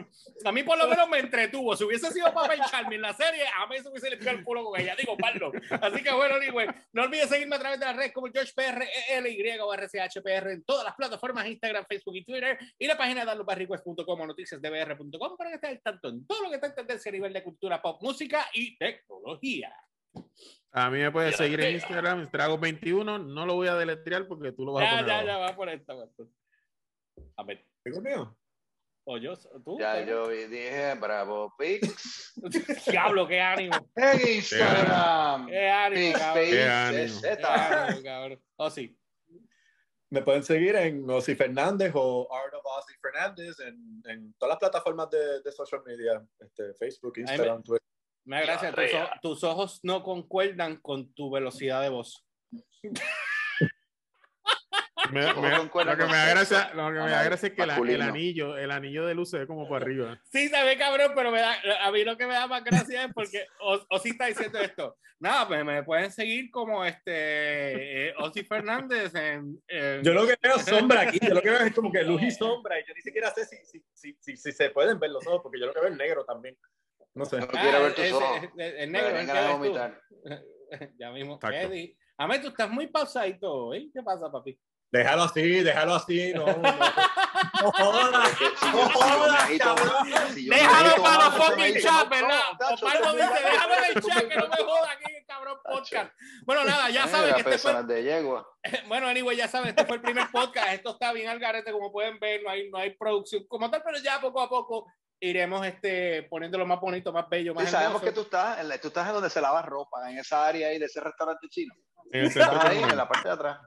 [0.45, 1.77] A mí por lo menos me entretuvo.
[1.77, 4.81] Si hubiese sido Papel Charming la serie, a mí se hubiese limpiado el culo con
[4.81, 4.95] ella.
[4.99, 5.53] Digo, Pablo.
[5.81, 8.83] Así que bueno, anyway, no olvides seguirme a través de las redes como George PR,
[9.11, 12.59] ELY o RCHPR en todas las plataformas, Instagram, Facebook y Twitter.
[12.79, 16.49] Y la página de danlosbarriquest.com o noticiasdbr.com para que estés al tanto en todo lo
[16.51, 19.75] que está en tendencia a nivel de cultura pop, música y tecnología.
[20.73, 23.25] A mí me puedes seguir en Instagram, Estragos21.
[23.27, 25.07] No lo voy a deletrear porque tú lo vas a Ya, poner.
[25.07, 25.27] ya, abajo.
[25.29, 25.93] ya, va por esta.
[27.37, 28.37] A ver, Digo mío.
[29.05, 29.35] o yo,
[29.65, 29.79] tú.
[29.79, 32.33] Ya yo vi- dije, bravo, Pix.
[32.87, 33.75] Diablo, qué ánimo.
[33.97, 35.47] En Instagram.
[35.49, 36.19] Qué ánimo.
[36.35, 37.21] Qué Pix, ánimo.
[37.21, 38.43] Qué ánimo, cabrón.
[38.57, 38.99] Oh, sí.
[40.13, 44.59] Me pueden seguir en Ozzy Fernández o Art of Ozzy Fernández en, en todas las
[44.59, 47.87] plataformas de, de social media, este, Facebook, me- Instagram, Twitter.
[48.27, 48.73] Me da gracia,
[49.23, 52.25] tus, tus ojos no concuerdan con tu velocidad de voz.
[55.11, 57.55] Me- me- ¿Cómo concuerda lo que me da gracia, lo que me da gracia es
[57.55, 60.21] que la- el anillo, el anillo de luz se ve como para arriba.
[60.31, 63.05] Sí, se ve cabrón, pero me da, a mí lo que me da más gracia
[63.05, 64.97] es porque O- Ozzy está diciendo esto.
[65.19, 70.37] Nada, pues me pueden seguir como este eh, Ozzy Fernández en, en- Yo lo que
[70.43, 72.85] veo es sombra aquí, yo lo que veo es como que luz y sombra, y
[72.87, 75.61] yo ni siquiera sé si, si, si, si, si se pueden ver los ojos, porque
[75.61, 76.57] yo lo que veo es negro también.
[77.15, 77.39] No sé.
[77.39, 78.41] No quiero ver tus ojos.
[78.55, 79.11] Me negro,
[80.99, 81.39] ya mismo.
[81.53, 81.97] Eddie.
[82.17, 83.91] Amé, tú estás muy pausadito hoy.
[83.93, 84.59] ¿Qué pasa, papi?
[84.93, 88.31] Déjalo así, déjalo así, no, no, no jodas.
[88.73, 90.11] No jodas, agito- cabrón.
[90.35, 92.41] Déjalo para los fucking chat, no, ¿verdad?
[92.73, 96.13] Osvaldo dice, déjalo en el chat que no me joda aquí cabrón podcast.
[96.45, 98.47] Bueno, nada, ya saben que este fue, personas de yegua.
[98.89, 100.69] bueno, anyway, ya saben, este fue el primer podcast.
[100.75, 103.83] Esto está bien al garete, como pueden ver, no hay, no hay producción como tal,
[103.83, 104.87] pero ya poco a poco
[105.21, 108.05] iremos este, poniéndolo más bonito, más bello, más Sí, sabemos hermoso.
[108.05, 110.69] que tú estás, en la- tú estás en donde se lava ropa, en esa área
[110.69, 111.75] ahí de ese restaurante chino.
[112.11, 113.59] En el centro Estás ahí, en la parte de atrás.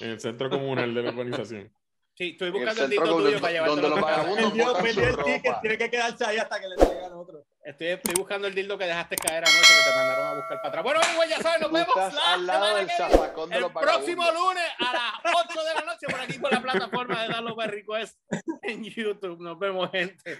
[0.00, 1.72] En el centro comunal de la urbanización.
[2.16, 4.82] Sí, estoy el buscando el donde- tuyo para donde llevártelo los vagabundos El Dios botan
[4.84, 7.44] perdió su el ticket, tiene que quedarse ahí hasta que le traigan otro.
[7.64, 10.68] Estoy, estoy buscando el dildo que dejaste caer anoche que te mandaron a buscar para
[10.68, 10.84] atrás.
[10.84, 14.54] Bueno, anyway, ya saben, nos vemos al lado del que de El los próximo vagabundos.
[14.54, 18.16] lunes a las 8 de la noche por aquí por la plataforma de Darlo Request
[18.62, 19.40] en YouTube.
[19.40, 20.38] Nos vemos, gente.